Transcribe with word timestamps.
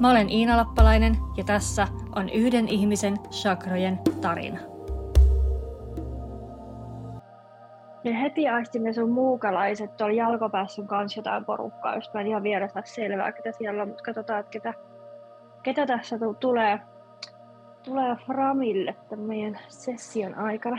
Mä 0.00 0.10
olen 0.10 0.30
Iina 0.30 0.56
Lappalainen 0.56 1.16
ja 1.36 1.44
tässä 1.44 1.88
on 2.16 2.28
yhden 2.28 2.68
ihmisen 2.68 3.16
chakrojen 3.30 3.98
tarina. 4.20 4.58
Ja 8.04 8.14
heti 8.14 8.48
aistimme 8.48 8.92
sun 8.92 9.10
muukalaiset 9.10 9.96
tuolla 9.96 10.14
jalkopäässä 10.14 10.82
kanssa 10.82 11.18
jotain 11.18 11.44
porukkaa, 11.44 11.94
just 11.94 12.14
mä 12.14 12.20
en 12.20 12.26
ihan 12.26 12.42
vielä 12.42 12.68
saa 12.68 12.82
selvää, 12.84 13.32
ketä 13.32 13.52
siellä 13.52 13.82
on, 13.82 13.88
mutta 13.88 14.04
katsotaan, 14.04 14.40
että 14.40 14.50
ketä, 14.50 14.74
ketä 15.62 15.86
tässä 15.86 16.16
tulee, 16.40 16.80
tulee 17.82 18.16
Framille 18.26 18.96
tämän 19.08 19.26
meidän 19.26 19.58
session 19.68 20.34
aikana. 20.34 20.78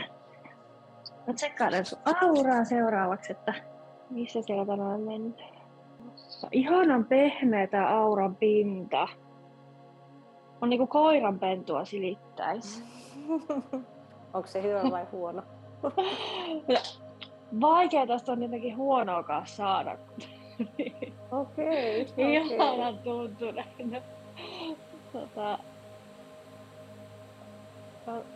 Mä 1.26 1.34
tsekkailen 1.34 1.84
sun 1.84 1.98
auraa 2.04 2.64
seuraavaksi, 2.64 3.32
että 3.32 3.54
missä 4.10 4.42
siellä 4.42 4.66
tänään 4.66 5.00
mennään. 5.00 5.59
Ihanan 6.52 7.04
pehmeä 7.04 7.66
tää 7.66 7.88
auran 7.98 8.36
pinta. 8.36 9.08
On 10.60 10.70
niinku 10.70 10.86
koiranpentua 10.86 11.84
silittäis. 11.84 12.84
Onko 14.34 14.46
se 14.46 14.62
hyvä 14.62 14.82
vai 14.90 15.06
huono? 15.12 15.42
Vaikea 17.60 18.06
tästä 18.06 18.32
on 18.32 18.42
jotenkin 18.42 18.76
huonoakaan 18.76 19.46
saada. 19.46 19.90
Okei. 21.30 22.02
Okay, 22.02 22.32
Ihanan 22.32 22.98
tuntuneena. 22.98 24.00
Tota, 25.12 25.58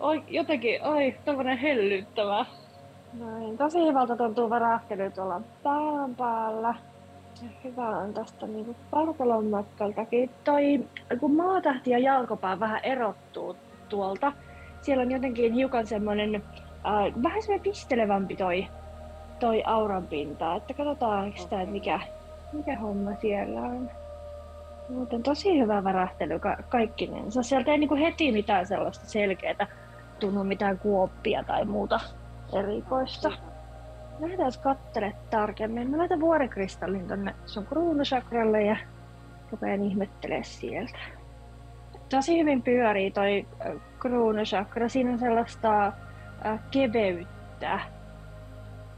oi, 0.00 0.24
jotenkin, 0.28 0.82
oi, 0.82 1.14
tämmönen 1.24 1.58
hellyttävä. 1.58 2.46
Näin, 3.12 3.58
tosi 3.58 3.86
hyvältä 3.86 4.16
tuntuu 4.16 4.50
värähtely 4.50 5.10
tuolla 5.10 5.40
pään 5.62 6.14
päällä. 6.14 6.74
Hyvä 7.64 7.88
on 7.88 8.14
tästä 8.14 8.46
niinku 8.46 8.76
Partalon 8.90 9.46
matkaltakin. 9.46 10.30
Toi, 10.44 10.88
kun 11.20 11.34
maatähti 11.36 11.90
ja 11.90 11.98
jalkopää 11.98 12.60
vähän 12.60 12.80
erottuu 12.82 13.56
tuolta, 13.88 14.32
siellä 14.82 15.02
on 15.02 15.10
jotenkin 15.10 15.52
hiukan 15.52 15.86
semmoinen, 15.86 16.34
äh, 16.34 17.22
vähän 17.22 17.42
semmoinen 17.42 17.62
pistelevämpi 17.62 18.36
toi, 18.36 18.66
toi 19.40 19.62
auran 19.66 20.06
pinta. 20.06 20.56
Että 20.56 20.74
katsotaan 20.74 21.32
sitä, 21.36 21.60
että 21.60 21.72
mikä, 21.72 22.00
mikä 22.52 22.78
homma 22.78 23.14
siellä 23.20 23.60
on. 23.60 23.90
Muuten 24.88 25.22
tosi 25.22 25.60
hyvä 25.60 25.84
värähtely 25.84 26.38
ka- 26.38 26.56
kaikkinensa. 26.68 27.42
Sieltä 27.42 27.70
ei 27.70 27.78
niinku 27.78 27.96
heti 27.96 28.32
mitään 28.32 28.66
sellaista 28.66 29.06
selkeää 29.06 29.66
tunnu 30.20 30.44
mitään 30.44 30.78
kuoppia 30.78 31.44
tai 31.44 31.64
muuta 31.64 32.00
erikoista. 32.52 33.32
Lähdetään 34.20 34.52
kattele 34.62 35.12
tarkemmin. 35.30 35.90
Mä 35.90 35.98
laitan 35.98 36.20
vuorikristallin 36.20 37.08
tonne 37.08 37.34
sun 37.46 37.66
kruunusakralle 37.66 38.62
ja 38.62 38.76
rupean 39.50 39.82
ihmettelee 39.82 40.42
sieltä. 40.42 40.98
Tosi 42.08 42.38
hyvin 42.40 42.62
pyörii 42.62 43.10
toi 43.10 43.46
kruunusakra. 43.98 44.88
Siinä 44.88 45.10
on 45.10 45.18
sellaista 45.18 45.92
keveyttä, 46.70 47.80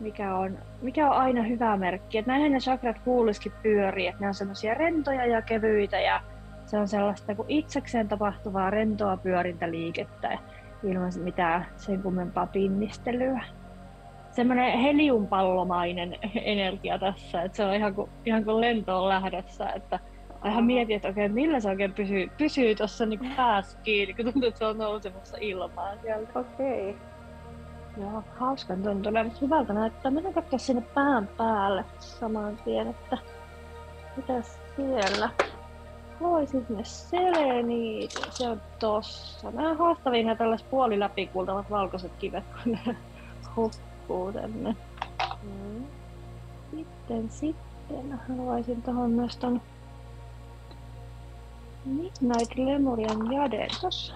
mikä 0.01 0.37
on, 0.37 0.59
mikä 0.83 1.11
on 1.11 1.17
aina 1.17 1.43
hyvä 1.43 1.77
merkki. 1.77 2.19
Että 2.19 2.31
näinhän 2.31 2.53
ne 2.53 2.59
chakrat 2.59 2.99
kuuluisikin 2.99 3.53
pyörii, 3.63 4.15
ne 4.21 4.27
on 4.27 4.35
semmoisia 4.35 4.75
rentoja 4.75 5.27
ja 5.27 5.43
kevyitä 5.43 6.01
ja 6.01 6.21
se 6.67 6.79
on 6.79 6.89
sellaista 6.89 7.35
kuin 7.35 7.51
itsekseen 7.51 8.09
tapahtuvaa 8.09 8.71
rentoa 8.71 9.17
pyörintäliikettä 9.17 10.39
ilman 10.83 11.13
mitään 11.23 11.67
sen 11.77 12.03
kummempaa 12.03 12.47
pinnistelyä. 12.47 13.45
Semmoinen 14.37 14.79
heliumpallomainen 14.79 16.19
energia 16.35 16.99
tässä, 16.99 17.43
että 17.43 17.57
se 17.57 17.65
on 17.65 17.75
ihan 17.75 17.95
kuin, 17.95 18.11
ihan 18.25 18.45
kuin 18.45 18.61
lentoon 18.61 19.09
lähdössä, 19.09 19.69
että 19.69 20.01
ihan 20.45 20.65
mietin, 20.65 20.97
että 20.97 21.09
okei, 21.09 21.29
millä 21.29 21.61
se 21.61 21.69
oikein 21.69 21.93
pysyy, 21.93 22.31
pysyy 22.39 22.75
tuossa 22.75 23.07
niin 23.07 23.35
päässä 23.37 23.79
kiinni, 23.83 24.15
kun 24.15 24.25
tuntuu, 24.25 24.49
että 24.49 24.59
se 24.59 24.65
on 24.65 24.79
nousemassa 24.79 25.37
ilmaan 25.41 25.99
sieltä. 26.03 26.39
Okei. 26.39 26.91
Okay. 26.91 27.03
Joo, 28.01 28.25
hauskan 28.39 28.83
tuntunen, 28.83 29.27
mutta 29.27 29.41
hyvältä 29.43 29.73
näyttää. 29.73 30.11
Mennään 30.11 30.35
katsoa 30.35 30.59
sinne 30.59 30.83
pään 30.95 31.29
päälle 31.37 31.85
saman 31.99 32.57
tien, 32.65 32.89
että 32.89 33.19
mitä 34.17 34.43
siellä. 34.77 35.31
Voi 36.21 36.47
sinne 36.47 36.85
seleniit, 36.85 38.11
se 38.31 38.49
on 38.49 38.61
tossa. 38.79 39.51
Nämä 39.51 39.75
haastavia 39.75 40.23
nämä 40.23 40.37
tällaiset 40.37 40.71
puoliläpikultavat 40.71 41.71
valkoiset 41.71 42.13
kivet, 42.19 42.45
kun 42.63 42.73
ne 42.73 42.97
tänne. 44.33 44.77
Mm. 45.43 45.85
Sitten, 46.71 47.31
sitten 47.31 48.21
haluaisin 48.29 48.83
tuohon 48.83 49.11
myös 49.11 49.37
ton 49.37 49.61
Midnight 51.85 52.55
Lemurian 52.57 53.33
jaden 53.33 53.71
tossa. 53.81 54.15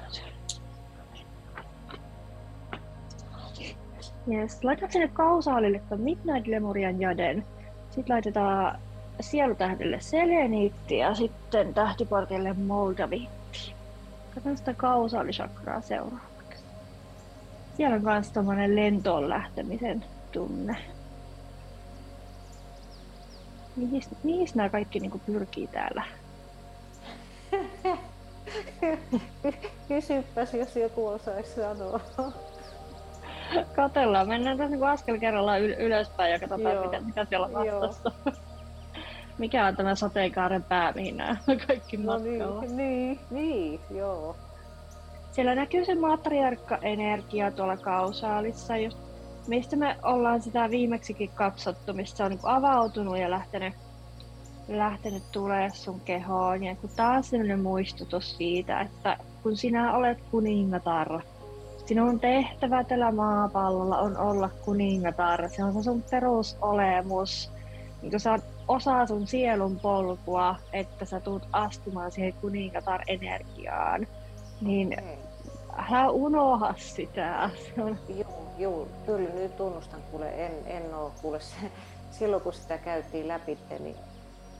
Yes. 4.32 4.64
Laitat 4.64 4.92
sinne 4.92 5.08
kausaalille 5.08 5.82
ton 5.88 6.00
Midnight 6.00 6.46
Lemurian 6.46 7.00
jaden. 7.00 7.44
Sitten 7.90 8.14
laitetaan 8.14 8.78
sielutähdelle 9.20 10.00
seleniitti 10.00 10.98
ja 10.98 11.14
sitten 11.14 11.74
tähtiportille 11.74 12.52
moldaviitti. 12.52 13.74
Katsotaan 14.34 14.56
sitä 14.56 14.74
kausaalisakraa 14.74 15.80
seuraavaksi. 15.80 16.29
Siellä 17.76 17.96
on 17.96 18.02
myös 18.02 18.32
tommonen 18.32 18.76
lentoon 18.76 19.28
lähtemisen 19.28 20.04
tunne. 20.32 20.76
Mihin, 23.76 24.02
mihin 24.22 24.48
nämä 24.54 24.68
kaikki 24.68 25.00
niinku 25.00 25.20
pyrkii 25.26 25.66
täällä? 25.66 26.02
Kysypäs, 29.88 30.54
jos 30.54 30.76
joku 30.76 31.06
osaisi 31.06 31.54
sanoa. 31.54 32.00
Katellaan, 33.76 34.28
mennään 34.28 34.58
tässä 34.58 34.70
niin 34.70 34.84
askel 34.84 35.18
kerrallaan 35.18 35.60
yl- 35.60 35.80
ylöspäin 35.80 36.32
ja 36.32 36.40
katsotaan, 36.40 36.74
Joo. 36.74 36.84
mitä, 36.84 37.00
mitä 37.00 37.24
siellä 37.24 37.46
on 37.46 37.52
vastassa. 37.52 38.12
Mikä 39.38 39.66
on 39.66 39.76
tämä 39.76 39.94
sateenkaaren 39.94 40.64
pää, 40.64 40.92
mihin 40.92 41.16
nämä 41.16 41.36
kaikki 41.66 41.96
no 41.96 42.12
matkalla? 42.12 42.60
Niin, 42.60 42.76
niin, 42.76 43.20
niin, 43.30 43.80
joo. 43.90 44.36
Siellä 45.32 45.54
näkyy 45.54 45.84
se 45.84 45.94
matriarkka-energia 45.94 47.50
tuolla 47.50 47.76
kausaalissa, 47.76 48.76
just, 48.76 48.98
mistä 49.46 49.76
me 49.76 49.96
ollaan 50.02 50.42
sitä 50.42 50.70
viimeksikin 50.70 51.30
katsottu, 51.34 51.92
missä 51.92 52.16
se 52.16 52.24
on 52.24 52.30
niin 52.30 52.40
avautunut 52.42 53.18
ja 53.18 53.30
lähtenyt, 53.30 53.74
lähtenyt 54.68 55.22
tulee 55.32 55.70
sun 55.70 56.00
kehoon. 56.00 56.64
Ja 56.64 56.76
kun 56.76 56.90
taas 56.96 57.30
sellainen 57.30 57.60
muistutus 57.60 58.36
siitä, 58.36 58.80
että 58.80 59.16
kun 59.42 59.56
sinä 59.56 59.96
olet 59.96 60.18
kuningatar, 60.30 61.20
sinun 61.86 62.20
tehtävä 62.20 62.84
tällä 62.84 63.12
maapallolla 63.12 63.98
on 63.98 64.16
olla 64.16 64.50
kuningatar. 64.64 65.48
Se 65.48 65.64
on 65.64 65.72
se 65.72 65.82
sun 65.82 66.04
perusolemus. 66.10 67.50
Niin 68.02 68.20
sä 68.20 68.38
osa 68.68 69.06
sun 69.06 69.26
sielun 69.26 69.80
polkua, 69.80 70.56
että 70.72 71.04
sä 71.04 71.20
tulet 71.20 71.42
astumaan 71.52 72.12
siihen 72.12 72.34
kuningatar-energiaan. 72.40 74.06
Niin 74.60 74.96
älä 75.76 76.10
unoha 76.10 76.74
sitä. 76.76 77.50
Joo, 77.76 77.96
joo, 78.58 78.88
kyllä 79.06 79.34
nyt 79.34 79.56
tunnustan, 79.56 80.02
kuule, 80.10 80.46
en, 80.46 80.52
en 80.66 80.94
ole 80.94 81.10
kuule 81.22 81.40
se, 81.40 81.56
silloin 82.10 82.42
kun 82.42 82.52
sitä 82.52 82.78
käytiin 82.78 83.28
läpi, 83.28 83.58
niin 83.78 83.96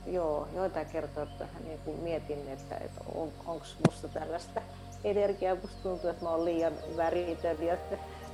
joo, 0.05 0.47
joitain 0.55 0.87
kertoja 0.87 1.27
niin 1.63 1.79
kuin 1.85 1.99
mietin, 1.99 2.47
että, 2.47 2.75
että 2.75 3.01
on, 3.15 3.29
onko 3.45 3.65
musta 3.87 4.07
tällaista 4.07 4.61
energiaa, 5.03 5.55
musta 5.55 5.83
tuntuu, 5.83 6.09
että 6.09 6.25
mä 6.25 6.29
oon 6.29 6.45
liian 6.45 6.73
väritön 6.97 7.63
ja 7.63 7.77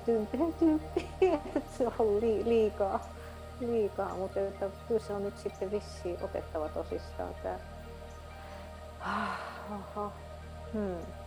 tyyppinen 0.05 0.53
tyyppi, 0.53 1.09
että 1.55 1.77
se 1.77 1.87
on 1.99 2.21
li, 2.21 2.45
liikaa 2.45 2.99
liikaa, 3.59 4.15
mutta 4.15 4.39
että 4.39 4.69
kyllä 4.87 5.01
se 5.01 5.13
on 5.13 5.23
nyt 5.23 5.37
sitten 5.37 5.71
vissiin 5.71 6.17
otettava 6.21 6.69
tosissaan 6.69 7.35
tämä. 7.43 7.59
Oho. 9.71 10.11
Hmm. 10.73 11.26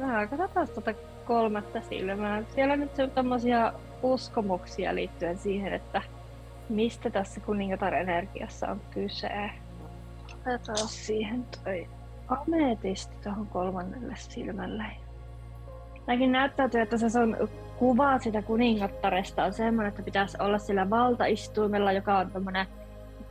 No, 0.00 0.06
katsotaan 0.30 0.68
tuota 0.68 0.94
kolmatta 1.26 1.80
silmää. 1.80 2.42
Siellä 2.54 2.74
on 2.74 3.10
tämmöisiä 3.10 3.72
uskomuksia 4.02 4.94
liittyen 4.94 5.38
siihen, 5.38 5.72
että 5.72 6.02
mistä 6.68 7.10
tässä 7.10 7.40
kuningatar 7.40 7.94
energiassa 7.94 8.68
on 8.68 8.80
kyse. 8.90 9.50
Otetaan 10.32 10.88
siihen 10.88 11.46
toi 11.64 11.88
ametisti 12.28 13.14
tuohon 13.22 13.46
kolmannelle 13.46 14.14
silmälle. 14.16 14.84
Tämäkin 16.06 16.32
näyttäytyy, 16.32 16.80
että 16.80 16.98
se 16.98 17.10
sun 17.10 17.36
kuva 17.78 18.18
sitä 18.18 18.42
kuningattaresta 18.42 19.44
on 19.44 19.52
semmoinen, 19.52 19.88
että 19.88 20.02
pitäisi 20.02 20.36
olla 20.40 20.58
sillä 20.58 20.90
valtaistuimella, 20.90 21.92
joka 21.92 22.18
on 22.18 22.30
tämmöinen 22.30 22.66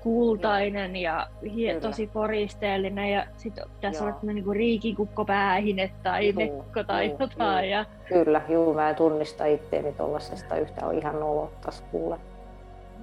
kultainen 0.04 0.96
ja 0.96 1.28
hie, 1.54 1.80
tosi 1.80 2.08
koristeellinen 2.08 3.12
ja 3.12 3.26
sitten 3.38 3.70
pitäisi 3.76 4.04
olla 4.04 4.14
tämmöinen 4.14 4.44
niin 4.44 4.56
riikikukko 4.56 5.26
päähine 5.26 5.92
tai 6.04 6.28
juu, 6.28 6.36
nekko 6.38 6.84
tai 6.84 7.08
juu, 7.08 7.18
jotain. 7.20 7.66
Juu. 7.66 7.72
Ja... 7.72 7.86
Kyllä, 8.08 8.42
juu, 8.50 8.74
mä 8.74 8.90
en 8.90 8.96
tunnista 8.96 9.46
itteeni 9.46 9.92
tuollaisesta 9.92 10.56
yhtä 10.56 10.86
on 10.86 10.98
ihan 10.98 11.20
nolottas 11.20 11.84
kuule. 11.92 12.18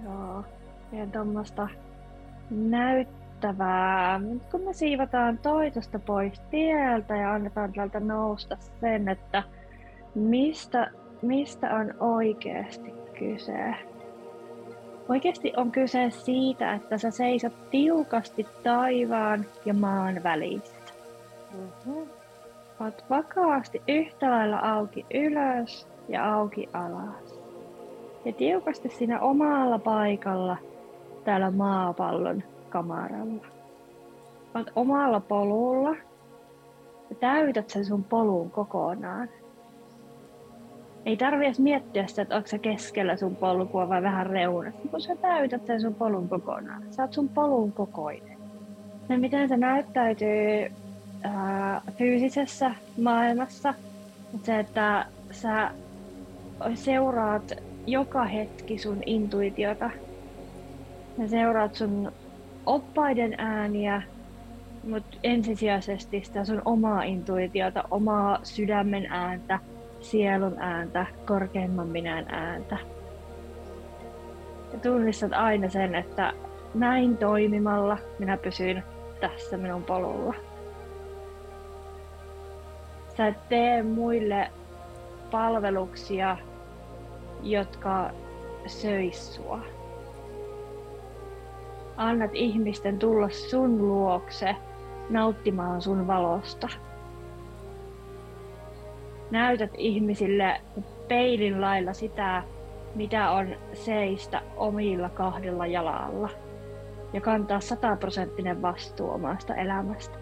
Joo, 0.04 0.44
ja 0.92 1.06
tuommoista 1.06 1.68
näyttävää. 2.50 4.18
Nyt 4.18 4.42
kun 4.50 4.60
me 4.60 4.72
siivotaan 4.72 5.38
toitosta 5.38 5.98
pois 5.98 6.40
tieltä 6.50 7.16
ja 7.16 7.32
annetaan 7.32 7.72
täältä 7.72 8.00
nousta 8.00 8.56
sen, 8.80 9.08
että 9.08 9.42
mistä, 10.14 10.90
mistä 11.22 11.74
on 11.74 11.94
oikeasti 12.00 12.94
kyse. 13.18 13.74
Oikeasti 15.08 15.52
on 15.56 15.72
kyse 15.72 16.10
siitä, 16.10 16.74
että 16.74 16.98
sä 16.98 17.10
seisot 17.10 17.70
tiukasti 17.70 18.46
taivaan 18.62 19.46
ja 19.64 19.74
maan 19.74 20.22
välissä. 20.22 20.92
Mm-hmm. 21.54 22.06
Oot 22.80 23.04
vakaasti 23.10 23.82
yhtä 23.88 24.30
lailla 24.30 24.58
auki 24.58 25.06
ylös 25.14 25.88
ja 26.08 26.34
auki 26.34 26.68
alas. 26.72 27.40
Ja 28.24 28.32
tiukasti 28.32 28.88
siinä 28.88 29.20
omalla 29.20 29.78
paikalla 29.78 30.56
täällä 31.24 31.50
maapallon 31.50 32.42
kamaralla. 32.68 33.46
Oot 34.54 34.72
omalla 34.76 35.20
polulla 35.20 35.96
ja 37.10 37.16
täytät 37.20 37.70
sen 37.70 37.84
sun 37.84 38.04
polun 38.04 38.50
kokonaan. 38.50 39.28
Ei 41.06 41.16
tarvi 41.16 41.44
edes 41.44 41.60
miettiä 41.60 42.06
sitä, 42.06 42.22
että 42.22 42.36
onko 42.36 42.48
se 42.48 42.58
keskellä 42.58 43.16
sun 43.16 43.36
polkua 43.36 43.88
vai 43.88 44.02
vähän 44.02 44.26
reunassa, 44.26 44.88
kun 44.90 45.00
sä 45.00 45.16
täytät 45.22 45.66
sen 45.66 45.80
sun 45.80 45.94
polun 45.94 46.28
kokonaan. 46.28 46.82
Sä 46.90 47.02
oot 47.02 47.12
sun 47.12 47.28
polun 47.28 47.72
kokoinen. 47.72 48.38
Ja 49.08 49.18
miten 49.18 49.48
se 49.48 49.56
näyttäytyy 49.56 50.66
ää, 51.22 51.82
fyysisessä 51.98 52.74
maailmassa, 53.02 53.74
se, 54.44 54.58
että 54.58 55.06
sä 55.32 55.70
seuraat 56.74 57.52
joka 57.86 58.24
hetki 58.24 58.78
sun 58.78 58.98
intuitiota. 59.06 59.90
Ja 61.18 61.28
seuraat 61.28 61.74
sun 61.74 62.12
oppaiden 62.66 63.34
ääniä, 63.38 64.02
mutta 64.90 65.18
ensisijaisesti 65.24 66.22
sitä 66.24 66.44
sun 66.44 66.62
omaa 66.64 67.02
intuitiota, 67.02 67.84
omaa 67.90 68.38
sydämen 68.42 69.06
ääntä– 69.10 69.58
sielun 70.00 70.56
ääntä, 70.58 71.06
korkeimman 71.26 71.88
minän 71.88 72.26
ääntä. 72.28 72.76
Ja 74.72 74.78
tunnistat 74.78 75.32
aina 75.32 75.68
sen, 75.68 75.94
että 75.94 76.32
näin 76.74 77.16
toimimalla 77.16 77.98
minä 78.18 78.36
pysyn 78.36 78.84
tässä 79.20 79.56
minun 79.56 79.84
polulla. 79.84 80.34
Sä 83.16 83.26
et 83.26 83.48
tee 83.48 83.82
muille 83.82 84.50
palveluksia, 85.30 86.36
jotka 87.42 88.10
söis 88.66 89.34
sua. 89.34 89.60
Annat 91.96 92.30
ihmisten 92.34 92.98
tulla 92.98 93.28
sun 93.28 93.88
luokse 93.88 94.56
nauttimaan 95.10 95.82
sun 95.82 96.06
valosta 96.06 96.68
näytät 99.30 99.70
ihmisille 99.78 100.60
peilin 101.08 101.60
lailla 101.60 101.92
sitä, 101.92 102.42
mitä 102.94 103.30
on 103.30 103.56
seistä 103.72 104.42
omilla 104.56 105.08
kahdella 105.08 105.66
jalalla 105.66 106.28
ja 107.12 107.20
kantaa 107.20 107.60
sataprosenttinen 107.60 108.62
vastuu 108.62 109.10
omasta 109.10 109.54
elämästä. 109.54 110.18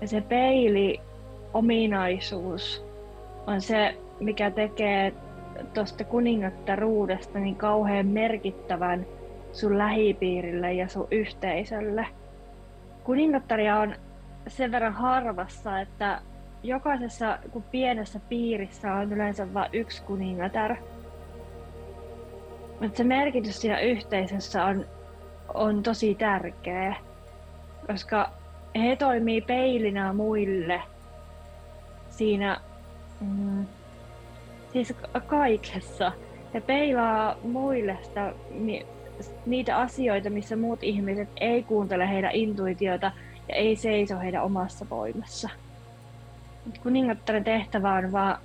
Ja 0.00 0.08
se 0.08 0.20
peili 0.20 1.00
ominaisuus 1.54 2.86
on 3.46 3.60
se, 3.60 3.96
mikä 4.20 4.50
tekee 4.50 5.12
tuosta 5.74 6.04
kuningattaruudesta 6.04 7.38
niin 7.38 7.56
kauhean 7.56 8.06
merkittävän 8.06 9.06
sun 9.52 9.78
lähipiirille 9.78 10.72
ja 10.72 10.88
sun 10.88 11.08
yhteisölle. 11.10 12.06
Kuningattaria 13.04 13.76
on 13.76 13.94
sen 14.46 14.72
verran 14.72 14.92
harvassa, 14.92 15.80
että 15.80 16.20
jokaisessa 16.62 17.38
kun 17.50 17.62
pienessä 17.62 18.20
piirissä 18.28 18.94
on 18.94 19.12
yleensä 19.12 19.54
vain 19.54 19.70
yksi 19.72 20.02
kuningatar. 20.02 20.76
Mutta 22.80 22.96
se 22.96 23.04
merkitys 23.04 23.60
siinä 23.60 23.80
yhteisössä 23.80 24.64
on, 24.64 24.86
on 25.54 25.82
tosi 25.82 26.14
tärkeä, 26.14 26.96
koska 27.86 28.30
he 28.76 28.96
toimii 28.96 29.40
peilinä 29.40 30.12
muille 30.12 30.82
siinä 32.08 32.60
mm, 33.20 33.66
siis 34.72 34.94
kaikessa. 35.26 36.12
He 36.54 36.60
peilaa 36.60 37.36
muille 37.42 37.98
sitä, 38.02 38.32
niitä 39.46 39.76
asioita, 39.76 40.30
missä 40.30 40.56
muut 40.56 40.82
ihmiset 40.82 41.28
ei 41.40 41.62
kuuntele 41.62 42.08
heidän 42.08 42.32
intuitiota 42.32 43.12
ja 43.48 43.54
ei 43.54 43.76
seiso 43.76 44.18
heidän 44.18 44.42
omassa 44.42 44.86
voimassa 44.90 45.48
kuningattaren 46.82 47.44
tehtävä 47.44 47.94
on 47.94 48.12
vaan 48.12 48.38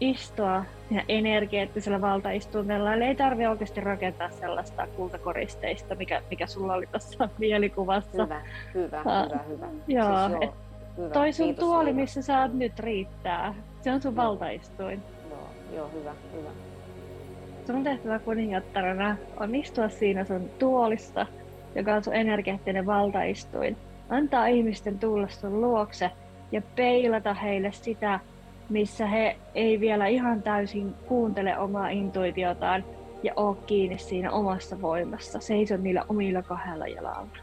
istua 0.00 0.64
siinä 0.88 1.04
energeettisellä 1.08 2.00
valtaistuimella. 2.00 2.94
Eli 2.94 3.04
ei 3.04 3.14
tarvi 3.14 3.46
oikeasti 3.46 3.80
rakentaa 3.80 4.30
sellaista 4.30 4.86
kultakoristeista, 4.86 5.94
mikä, 5.94 6.22
mikä 6.30 6.46
sulla 6.46 6.74
oli 6.74 6.86
tuossa 6.86 7.28
mielikuvassa. 7.38 8.22
Hyvä, 8.22 8.40
hyvä, 8.74 9.00
uh, 9.00 9.24
hyvä, 9.24 9.40
hyvä. 9.48 9.66
Joo, 9.88 10.28
siis 10.28 10.42
joo 10.42 10.54
hyvä. 10.98 11.10
toi 11.10 11.32
sun 11.32 11.46
Kiitos 11.46 11.64
tuoli, 11.64 11.92
missä 11.92 12.22
sä 12.22 12.40
oot 12.40 12.52
nyt 12.52 12.78
riittää. 12.78 13.54
Se 13.82 13.92
on 13.92 14.02
sun 14.02 14.14
no. 14.14 14.22
valtaistuin. 14.22 15.02
Joo, 15.30 15.48
joo, 15.76 15.90
hyvä, 15.94 16.14
hyvä. 16.32 16.50
Sun 17.66 17.84
tehtävä 17.84 18.18
kuningattarana 18.18 19.16
on 19.40 19.54
istua 19.54 19.88
siinä 19.88 20.24
sun 20.24 20.50
tuolissa, 20.58 21.26
joka 21.74 21.94
on 21.94 22.04
sun 22.04 22.14
energeettinen 22.14 22.86
valtaistuin. 22.86 23.76
Antaa 24.08 24.46
ihmisten 24.46 24.98
tulla 24.98 25.28
sun 25.28 25.60
luokse– 25.60 26.10
ja 26.52 26.62
peilata 26.76 27.34
heille 27.34 27.72
sitä, 27.72 28.20
missä 28.68 29.06
he 29.06 29.36
ei 29.54 29.80
vielä 29.80 30.06
ihan 30.06 30.42
täysin 30.42 30.94
kuuntele 31.06 31.58
omaa 31.58 31.88
intuitiotaan 31.88 32.84
ja 33.22 33.32
ole 33.36 33.56
kiinni 33.66 33.98
siinä 33.98 34.32
omassa 34.32 34.80
voimassa, 34.80 35.40
seiso 35.40 35.76
niillä 35.76 36.04
omilla 36.08 36.42
kahdella 36.42 36.86
jalalla. 36.86 37.38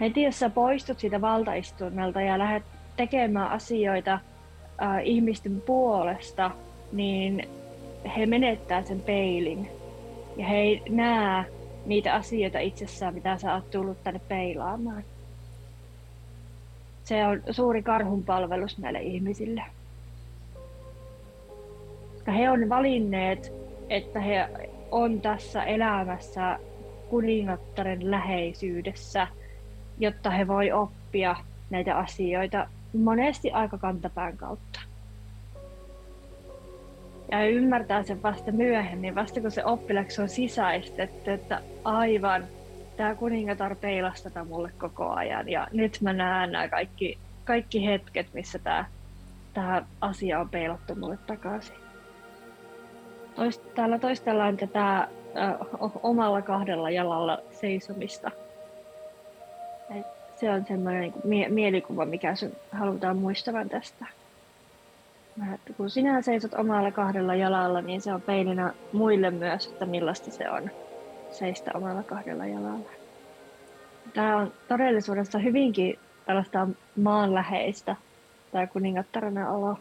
Heti 0.00 0.22
jos 0.22 0.38
sä 0.38 0.50
poistut 0.50 0.98
siitä 0.98 1.20
valtaistuimelta 1.20 2.20
ja 2.20 2.38
lähdet 2.38 2.62
tekemään 2.96 3.50
asioita 3.50 4.12
äh, 4.12 4.20
ihmisten 5.02 5.60
puolesta, 5.60 6.50
niin 6.92 7.48
he 8.16 8.26
menettää 8.26 8.82
sen 8.82 9.00
peilin. 9.00 9.68
Ja 10.36 10.46
he 10.46 10.56
ei 10.56 10.82
näe 10.88 11.44
niitä 11.86 12.14
asioita 12.14 12.58
itsessään, 12.58 13.14
mitä 13.14 13.38
sä 13.38 13.54
oot 13.54 13.70
tullut 13.70 14.02
tänne 14.02 14.20
peilaamaan 14.28 15.04
se 17.08 17.26
on 17.26 17.42
suuri 17.50 17.82
karhunpalvelus 17.82 18.78
näille 18.78 19.00
ihmisille. 19.02 19.62
He 22.36 22.50
on 22.50 22.68
valinneet, 22.68 23.52
että 23.90 24.20
he 24.20 24.48
on 24.90 25.20
tässä 25.20 25.64
elämässä 25.64 26.58
kuningattaren 27.10 28.10
läheisyydessä, 28.10 29.26
jotta 29.98 30.30
he 30.30 30.46
voi 30.46 30.72
oppia 30.72 31.36
näitä 31.70 31.96
asioita 31.96 32.68
monesti 32.98 33.50
aika 33.50 33.78
kantapään 33.78 34.36
kautta. 34.36 34.80
Ja 37.30 37.48
ymmärtää 37.48 38.02
sen 38.02 38.22
vasta 38.22 38.52
myöhemmin, 38.52 39.14
vasta 39.14 39.40
kun 39.40 39.50
se 39.50 39.64
oppilaksi 39.64 40.22
on 40.22 40.28
sisäistetty, 40.28 41.32
että 41.32 41.60
aivan 41.84 42.44
tämä 42.98 43.14
kuningatar 43.14 43.76
peilasi 43.76 44.28
mulle 44.48 44.72
koko 44.78 45.10
ajan. 45.10 45.48
Ja 45.48 45.68
nyt 45.72 45.98
mä 46.00 46.12
näen 46.12 46.52
nämä 46.52 46.68
kaikki, 46.68 47.18
kaikki 47.44 47.86
hetket, 47.86 48.26
missä 48.34 48.58
tämä, 48.58 48.84
tämä 49.54 49.82
asia 50.00 50.40
on 50.40 50.48
peilattu 50.48 50.94
mulle 50.94 51.18
takaisin. 51.26 51.76
Toist, 53.36 53.74
täällä 53.74 53.98
toistellaan 53.98 54.56
tätä 54.56 54.98
äh, 54.98 55.08
omalla 56.02 56.42
kahdella 56.42 56.90
jalalla 56.90 57.38
seisomista. 57.52 58.30
Et 59.98 60.06
se 60.36 60.50
on 60.50 60.64
semmoinen 60.68 61.00
niin 61.00 61.12
mie- 61.24 61.48
mielikuva, 61.48 62.06
mikä 62.06 62.34
sun 62.34 62.52
halutaan 62.72 63.16
muistavan 63.16 63.68
tästä. 63.68 64.06
Että 65.54 65.72
kun 65.76 65.90
sinä 65.90 66.22
seisot 66.22 66.54
omalla 66.54 66.90
kahdella 66.90 67.34
jalalla, 67.34 67.80
niin 67.80 68.00
se 68.00 68.14
on 68.14 68.22
peilinä 68.22 68.72
muille 68.92 69.30
myös, 69.30 69.66
että 69.66 69.86
millaista 69.86 70.30
se 70.30 70.50
on 70.50 70.70
seistä 71.30 71.70
omalla 71.74 72.02
kahdella 72.02 72.46
jalalla. 72.46 72.90
Tämä 74.14 74.36
on 74.36 74.52
todellisuudessa 74.68 75.38
hyvinkin 75.38 75.98
tällaista 76.26 76.68
maanläheistä 76.96 77.96
tai 78.52 78.66
kuningattarana 78.66 79.50
olo. 79.50 79.78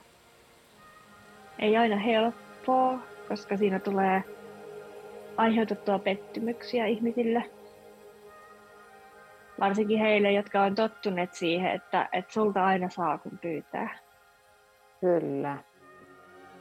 Ei 1.60 1.78
aina 1.78 1.98
helppoa, 1.98 3.00
koska 3.28 3.58
siinä 3.58 3.80
tulee 3.80 4.24
aiheutettua 5.38 6.00
pettymyksiä 6.00 6.86
ihmisille. 6.86 7.44
Varsinkin 9.60 10.00
heille, 10.00 10.32
jotka 10.32 10.62
on 10.62 10.76
tottuneet 10.76 11.34
siihen, 11.34 11.72
että, 11.72 12.10
että 12.12 12.34
sulta 12.34 12.66
aina 12.66 12.90
saa 12.90 13.18
kun 13.18 13.38
pyytää. 13.38 13.98
Kyllä. 15.02 15.58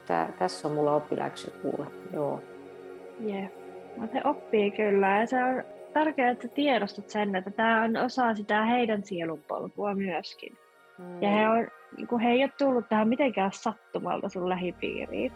Tää, 0.07 0.31
tässä 0.39 0.67
on 0.67 0.73
mulla 0.73 0.95
oppiläksy 0.95 1.51
kuule. 1.51 1.87
Joo. 2.13 2.41
Yeah. 3.25 3.56
Mutta 3.97 4.15
he 4.15 4.21
oppii 4.23 4.71
kyllä 4.71 5.19
ja 5.19 5.25
se 5.25 5.43
on 5.43 5.63
tärkeää, 5.93 6.31
että 6.31 6.47
tiedostat 6.47 7.09
sen, 7.09 7.35
että 7.35 7.51
tämä 7.51 7.83
on 7.83 7.97
osa 7.97 8.33
sitä 8.35 8.65
heidän 8.65 9.03
sielunpolkua 9.03 9.95
myöskin. 9.95 10.57
Mm. 10.97 11.21
Ja 11.21 11.29
he, 11.29 11.49
on, 11.49 11.67
kun 12.07 12.19
he 12.19 12.29
ei 12.29 12.43
ole 12.43 12.51
tullut 12.57 12.89
tähän 12.89 13.07
mitenkään 13.07 13.51
sattumalta 13.51 14.29
sun 14.29 14.49
lähipiiriin. 14.49 15.31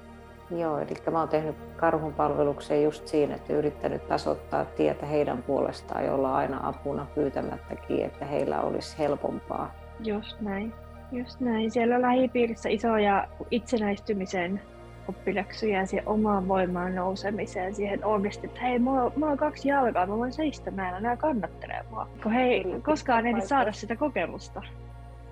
Joo, 0.58 0.80
eli 0.80 1.12
mä 1.12 1.20
oon 1.20 1.30
tehnyt 1.30 1.56
karhunpalveluksen 1.76 2.84
just 2.84 3.08
siinä, 3.08 3.36
että 3.36 3.54
yrittänyt 3.54 4.08
tasoittaa 4.08 4.66
tietä 4.66 5.06
heidän 5.06 5.44
puolestaan, 5.44 6.06
jolla 6.06 6.36
aina 6.36 6.68
apuna 6.68 7.08
pyytämättäkin, 7.16 8.06
että 8.06 8.26
heillä 8.26 8.62
olisi 8.62 8.98
helpompaa. 9.00 9.76
Just 10.04 10.42
näin. 10.42 10.74
Just 11.12 11.40
näin. 11.40 11.72
Siellä 11.72 11.96
on 11.96 12.02
lähipiirissä 12.02 12.70
isoja 12.70 13.28
itsenäistymisen 13.52 14.62
oppiläksyjä 15.10 15.86
siihen 15.86 16.08
omaan 16.08 16.48
voimaan 16.48 16.96
nousemiseen, 16.96 17.76
siihen 17.76 18.06
onnisti, 18.06 18.48
että 18.48 18.62
hei, 18.62 18.80
mulla, 18.80 19.12
mulla 19.16 19.32
on 19.32 19.38
kaksi 19.38 19.68
jalkaa, 19.68 20.06
mä 20.06 20.18
voin 20.18 20.34
seistä, 20.34 20.72
mä 20.72 20.90
en 20.90 20.96
enää 20.96 21.18
kannattelee 21.18 21.84
mua. 21.90 22.08
Kun 22.24 22.32
hei, 22.32 22.66
koskaan 22.86 23.26
ei 23.26 23.42
saada 23.42 23.72
sitä 23.72 23.96
kokemusta. 23.96 24.62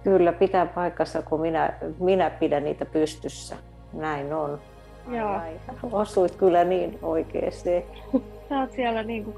Kyllä, 0.03 0.33
pitää 0.33 0.65
paikassa, 0.65 1.21
kun 1.21 1.41
minä, 1.41 1.73
minä 1.99 2.29
pidän 2.29 2.63
niitä 2.63 2.85
pystyssä. 2.85 3.55
Näin 3.93 4.33
on. 4.33 4.59
Joo. 5.11 5.29
Ai, 5.29 5.59
osuit 5.91 6.35
kyllä 6.35 6.63
niin 6.63 6.99
oikeesti. 7.01 7.85
Sä 8.49 8.59
oot 8.59 8.71
siellä 8.71 9.03
niin 9.03 9.23
kuin 9.23 9.35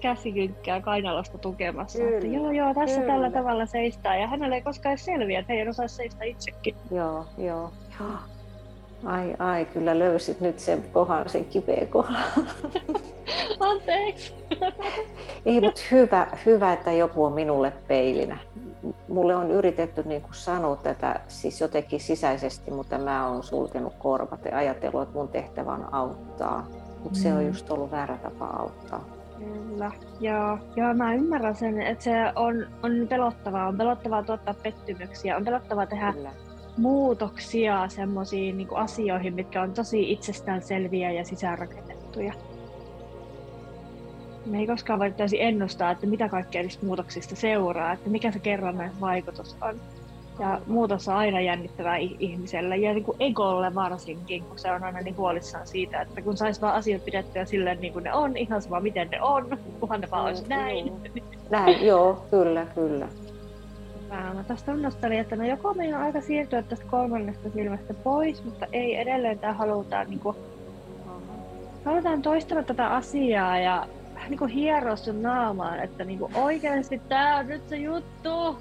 käsikynkkää 0.00 0.80
kainalosta 0.80 1.38
tukemassa. 1.38 1.98
Kyllä, 1.98 2.16
että 2.16 2.26
joo, 2.26 2.50
joo, 2.50 2.74
tässä 2.74 3.00
kyllä. 3.00 3.12
tällä 3.12 3.30
tavalla 3.30 3.66
seistää. 3.66 4.16
Ja 4.16 4.26
hänelle 4.26 4.54
ei 4.54 4.62
koskaan 4.62 4.98
selviä, 4.98 5.40
että 5.40 5.52
ei 5.52 5.68
osaa 5.68 5.88
seistä 5.88 6.24
itsekin. 6.24 6.74
Joo, 6.90 7.24
joo. 7.38 7.72
joo. 8.00 8.08
Ai, 9.04 9.34
ai, 9.38 9.64
kyllä 9.64 9.98
löysit 9.98 10.40
nyt 10.40 10.58
sen 10.58 10.84
kohan, 10.92 11.28
sen 11.28 11.44
kipeä 11.44 11.86
kohan. 11.86 12.16
Anteeksi. 13.60 14.34
Ei, 15.46 15.60
mutta 15.60 15.80
hyvä, 15.90 16.26
hyvä, 16.46 16.72
että 16.72 16.92
joku 16.92 17.24
on 17.24 17.32
minulle 17.32 17.72
peilinä. 17.88 18.38
Mulle 19.08 19.36
on 19.36 19.50
yritetty 19.50 20.02
niin 20.02 20.22
kuin 20.22 20.34
sanoa 20.34 20.76
tätä 20.76 21.20
siis 21.28 21.60
jotenkin 21.60 22.00
sisäisesti, 22.00 22.70
mutta 22.70 22.98
mä 22.98 23.28
oon 23.28 23.42
sulkenut 23.42 23.94
korvat 23.98 24.44
ja 24.44 24.56
ajatellut, 24.56 25.02
että 25.02 25.14
mun 25.14 25.28
tehtävä 25.28 25.72
on 25.72 25.94
auttaa. 25.94 26.66
Mutta 27.02 27.18
mm. 27.18 27.22
se 27.22 27.32
on 27.32 27.40
mm. 27.40 27.46
just 27.46 27.70
ollut 27.70 27.90
väärä 27.90 28.16
tapa 28.16 28.46
auttaa. 28.46 29.04
Kyllä. 29.38 29.90
Joo, 30.20 30.58
joo, 30.76 30.94
mä 30.94 31.14
ymmärrän 31.14 31.56
sen, 31.56 31.82
että 31.82 32.04
se 32.04 32.12
on, 32.36 32.66
on 32.82 33.06
pelottavaa. 33.08 33.68
On 33.68 33.78
pelottavaa 33.78 34.22
tuottaa 34.22 34.54
pettymyksiä, 34.54 35.36
on 35.36 35.44
pelottavaa 35.44 35.86
tehdä 35.86 36.12
Kyllä 36.12 36.49
muutoksia 36.80 37.88
semmoisiin 37.88 38.56
niin 38.56 38.68
asioihin, 38.74 39.34
mitkä 39.34 39.62
on 39.62 39.72
tosi 39.72 40.12
itsestäänselviä 40.12 41.10
ja 41.10 41.24
sisäänrakennettuja. 41.24 42.32
Me 44.46 44.58
ei 44.58 44.66
koskaan 44.66 44.98
voi 44.98 45.12
täysin 45.12 45.40
ennustaa, 45.40 45.90
että 45.90 46.06
mitä 46.06 46.28
kaikkea 46.28 46.62
niistä 46.62 46.86
muutoksista 46.86 47.36
seuraa, 47.36 47.92
että 47.92 48.10
mikä 48.10 48.30
se 48.30 48.38
kerrannainen 48.38 49.00
vaikutus 49.00 49.56
on. 49.62 49.80
Ja 50.38 50.60
muutos 50.66 51.08
on 51.08 51.14
aina 51.14 51.40
jännittävää 51.40 51.96
ihmiselle 51.96 52.76
ja 52.76 52.92
niin 52.92 53.04
kuin 53.04 53.16
egolle 53.20 53.74
varsinkin, 53.74 54.44
kun 54.44 54.58
se 54.58 54.72
on 54.72 54.84
aina 54.84 55.00
niin 55.00 55.16
huolissaan 55.16 55.66
siitä, 55.66 56.00
että 56.00 56.22
kun 56.22 56.36
saisi 56.36 56.60
vaan 56.60 56.74
asiat 56.74 57.04
pidettyä 57.04 57.44
silleen 57.44 57.80
niin 57.80 57.92
kuin 57.92 58.02
ne 58.02 58.14
on, 58.14 58.36
ihan 58.36 58.62
sama 58.62 58.80
miten 58.80 59.10
ne 59.10 59.22
on, 59.22 59.58
kunhan 59.80 60.00
ne 60.00 60.08
vaan 60.10 60.24
olisi 60.24 60.48
näin. 60.48 60.92
Näin, 61.50 61.86
joo, 61.86 62.26
kyllä, 62.30 62.66
kyllä 62.74 63.08
mä 64.10 64.44
tästä 64.48 64.72
tunnustelin, 64.72 65.18
että 65.18 65.36
no 65.36 65.44
joko 65.44 65.74
meidän 65.74 65.98
on 65.98 66.06
aika 66.06 66.20
siirtyä 66.20 66.62
tästä 66.62 66.86
kolmannesta 66.90 67.50
silmästä 67.50 67.94
pois, 67.94 68.44
mutta 68.44 68.66
ei 68.72 68.96
edelleen 68.96 69.38
tämä 69.38 69.52
halutaan, 69.52 70.10
niin 70.10 70.20
kuin, 70.20 70.36
halutaan 71.84 72.22
toistella 72.22 72.62
tätä 72.62 72.88
asiaa 72.88 73.58
ja 73.58 73.86
vähän 74.14 74.30
niin 74.30 74.38
kuin 74.38 74.50
hieroa 74.50 74.96
sun 74.96 75.22
naamaan, 75.22 75.80
että 75.80 76.04
niin 76.04 76.18
kuin 76.18 76.36
oikeasti 76.36 77.02
tämä 77.08 77.36
on 77.36 77.46
nyt 77.46 77.68
se 77.68 77.76
juttu. 77.76 78.28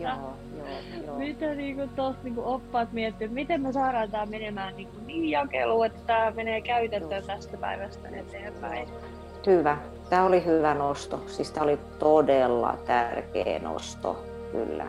Joo, 0.00 0.34
joo, 0.56 0.68
joo. 1.06 1.18
Mitä 1.18 1.54
niin 1.54 1.76
kuin 1.76 1.88
tossa 1.88 2.22
niin 2.22 2.34
kuin 2.34 2.46
oppaat 2.46 2.92
miettii, 2.92 3.24
että 3.24 3.34
miten 3.34 3.62
me 3.62 3.72
saadaan 3.72 4.10
tämä 4.10 4.26
menemään 4.26 4.76
niin, 4.76 4.88
kuin 4.88 5.06
niin 5.06 5.30
jakeluun, 5.30 5.86
että 5.86 6.00
tämä 6.06 6.30
menee 6.30 6.60
käytäntöön 6.60 7.24
tästä 7.26 7.56
päivästä 7.56 8.08
eteenpäin. 8.08 8.88
Hyvä. 9.46 9.76
Tämä 10.10 10.24
oli 10.24 10.44
hyvä 10.44 10.74
nosto. 10.74 11.22
Siis 11.26 11.50
tämä 11.50 11.64
oli 11.64 11.78
todella 11.98 12.76
tärkeä 12.86 13.58
nosto 13.58 14.33
kyllä. 14.54 14.86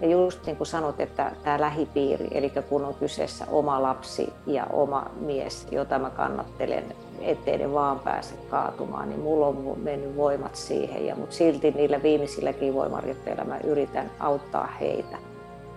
Ja 0.00 0.08
just 0.08 0.46
niin 0.46 0.56
kuin 0.56 0.66
sanot, 0.66 1.00
että 1.00 1.32
tämä 1.44 1.60
lähipiiri, 1.60 2.28
eli 2.30 2.52
kun 2.68 2.84
on 2.84 2.94
kyseessä 2.94 3.46
oma 3.50 3.82
lapsi 3.82 4.32
ja 4.46 4.66
oma 4.72 5.10
mies, 5.20 5.66
jota 5.70 5.98
mä 5.98 6.10
kannattelen, 6.10 6.84
ettei 7.20 7.58
ne 7.58 7.72
vaan 7.72 7.98
pääse 7.98 8.34
kaatumaan, 8.50 9.08
niin 9.08 9.20
mulla 9.20 9.46
on 9.46 9.78
mennyt 9.82 10.16
voimat 10.16 10.56
siihen. 10.56 11.06
Ja, 11.06 11.16
mutta 11.16 11.34
silti 11.34 11.70
niillä 11.70 12.02
viimeisilläkin 12.02 12.74
voimaritteilla 12.74 13.44
mä 13.44 13.58
yritän 13.64 14.10
auttaa 14.20 14.66
heitä. 14.80 15.16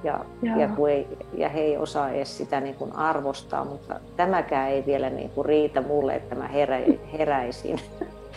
Ja, 0.04 0.26
ja, 0.58 0.68
kun 0.68 0.90
ei, 0.90 1.08
ja 1.34 1.50
he 1.50 1.60
ei 1.60 1.78
osaa 1.78 2.10
edes 2.10 2.38
sitä 2.38 2.62
niin 2.62 2.76
kuin 2.76 2.96
arvostaa, 2.96 3.66
mutta 3.66 4.00
tämäkään 4.16 4.70
ei 4.70 4.86
vielä 4.86 5.10
niin 5.10 5.30
kuin 5.30 5.46
riitä 5.46 5.82
mulle, 5.82 6.16
että 6.16 6.36
mä 6.36 6.48
herä, 6.48 6.80
heräisin. 7.14 7.80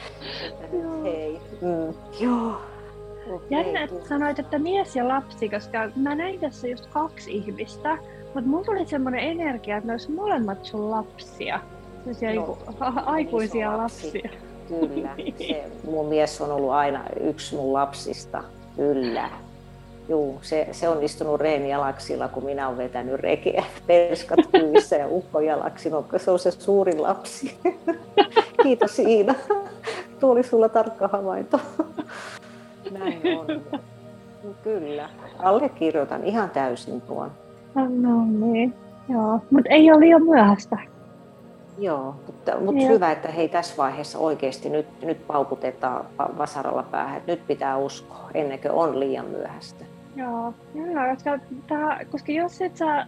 Hei. 1.04 1.40
Mm. 1.61 1.94
Joo. 2.20 2.74
Okay. 3.26 3.47
Jännä, 3.50 3.85
että 3.85 4.09
sanoit, 4.09 4.38
että 4.38 4.59
mies 4.59 4.97
ja 4.97 5.09
lapsi, 5.09 5.49
koska 5.49 5.90
mä 5.97 6.14
näin 6.14 6.40
tässä 6.40 6.69
just 6.69 6.87
kaksi 6.87 7.33
ihmistä, 7.33 7.99
mutta 8.35 8.50
mulla 8.50 8.64
tuli 8.64 8.87
semmoinen 8.87 9.21
energia, 9.21 9.76
että 9.76 9.87
ne 9.87 9.93
olisi 9.93 10.11
molemmat 10.11 10.64
sun 10.64 10.90
lapsia. 10.90 11.61
Sellaisia 11.99 12.35
no, 12.35 12.35
niinku, 12.35 12.59
aikuisia 13.07 13.76
lapsia. 13.76 14.31
Kyllä. 14.69 15.14
Se, 15.38 15.64
mun 15.85 16.09
mies 16.09 16.40
on 16.40 16.52
ollut 16.52 16.71
aina 16.71 17.04
yksi 17.21 17.54
mun 17.57 17.73
lapsista. 17.73 18.45
Kyllä. 18.76 19.31
Juu, 20.09 20.38
se, 20.43 20.69
se 20.73 20.88
on 20.88 21.02
istunut 21.02 21.40
reenijalaksilla, 21.40 22.28
kun 22.28 22.45
minä 22.45 22.66
olen 22.66 22.78
vetänyt 22.78 23.21
rekeä, 23.21 23.64
perskat 23.87 24.38
kyyvissä 24.52 24.97
ja 24.97 25.09
ukkojalaksi, 25.09 25.90
no, 25.90 26.04
se 26.16 26.31
on 26.31 26.38
se 26.38 26.50
suurin 26.50 27.02
lapsi. 27.02 27.59
Kiitos 28.62 28.99
Iina. 28.99 29.35
Tuo 30.21 30.33
oli 30.33 30.43
sulla 30.43 30.69
tarkka 30.69 31.09
havainto. 31.09 31.61
Näin 32.91 33.21
on. 33.38 33.47
Kyllä. 34.62 35.09
Allekirjoitan 35.38 36.25
ihan 36.25 36.50
täysin 36.50 37.00
tuon. 37.00 37.31
No 37.75 38.25
niin, 38.25 38.75
joo. 39.09 39.41
Mutta 39.50 39.71
ei 39.71 39.93
ole 39.93 40.00
liian 40.00 40.23
myöhäistä. 40.23 40.79
Joo, 41.79 42.14
mutta, 42.26 42.61
mutta 42.61 42.87
hyvä, 42.87 43.12
että 43.12 43.29
hei 43.29 43.49
tässä 43.49 43.76
vaiheessa 43.76 44.19
oikeasti 44.19 44.69
nyt, 44.69 44.87
nyt 45.03 45.26
paukutetaan 45.26 46.07
vasaralla 46.19 46.83
päähän, 46.83 47.17
että 47.17 47.33
nyt 47.33 47.47
pitää 47.47 47.76
uskoa 47.76 48.31
ennen 48.35 48.59
kuin 48.59 48.73
on 48.73 49.00
liian 49.00 49.26
myöhäistä. 49.26 49.85
Joo, 50.17 50.55
joo 50.75 51.14
koska, 51.14 51.38
tää, 51.67 52.00
koska 52.11 52.33
jos 52.33 52.62
et 52.62 52.76
sä 52.76 53.07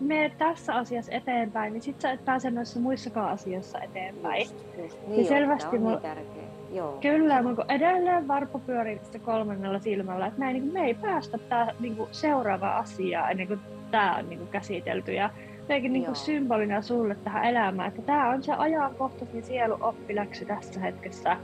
mene 0.00 0.32
tässä 0.38 0.74
asiassa 0.74 1.12
eteenpäin, 1.12 1.72
niin 1.72 1.82
sit 1.82 2.00
sä 2.00 2.10
et 2.10 2.24
pääse 2.24 2.50
noissa 2.50 2.80
muissakaan 2.80 3.30
asioissa 3.30 3.80
eteenpäin. 3.80 4.42
Just, 4.42 4.66
just. 4.78 4.98
Niin, 5.06 5.20
ja 5.20 5.28
selvästi 5.28 5.76
on 5.76 5.84
niin 5.84 6.00
tärkeä. 6.00 6.53
Joo. 6.74 6.98
Kyllä, 7.00 7.42
mutta 7.42 7.64
edelleen 7.68 8.28
varpo 8.28 8.58
pyörii 8.58 9.00
kolmannella 9.24 9.78
silmällä, 9.78 10.26
että 10.26 10.44
niin 10.44 10.72
me 10.72 10.84
ei 10.84 10.94
päästä 10.94 11.38
tää, 11.38 11.74
niin 11.80 11.96
kuin 11.96 12.08
seuraava 12.12 12.76
asia 12.76 13.28
ennen 13.28 13.48
kuin 13.48 13.60
tämä 13.90 14.16
on 14.16 14.28
niin 14.28 14.38
kuin 14.38 14.48
käsitelty. 14.48 15.12
Ja 15.12 15.30
jotenkin 15.58 15.92
niin 15.92 16.04
kuin 16.04 16.16
symbolina 16.16 16.82
sulle 16.82 17.14
tähän 17.14 17.44
elämään, 17.44 17.88
että 17.88 18.02
tämä 18.02 18.30
on 18.30 18.42
se 18.42 18.52
ajankohtaisin 18.52 19.42
sielu 19.44 19.76
oppiläksy 19.80 20.44
tässä 20.44 20.80
hetkessä. 20.80 21.36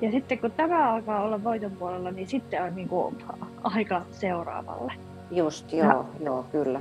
Ja 0.00 0.10
sitten 0.10 0.38
kun 0.38 0.50
tämä 0.50 0.92
alkaa 0.92 1.22
olla 1.22 1.44
voiton 1.44 1.70
puolella, 1.70 2.10
niin 2.10 2.28
sitten 2.28 2.62
on 2.62 2.76
niin 2.76 2.88
kuin 2.88 3.18
aika 3.62 4.02
seuraavalle. 4.10 4.92
Just, 5.30 5.72
joo, 5.72 5.88
ja, 5.88 6.04
joo, 6.20 6.44
kyllä. 6.52 6.80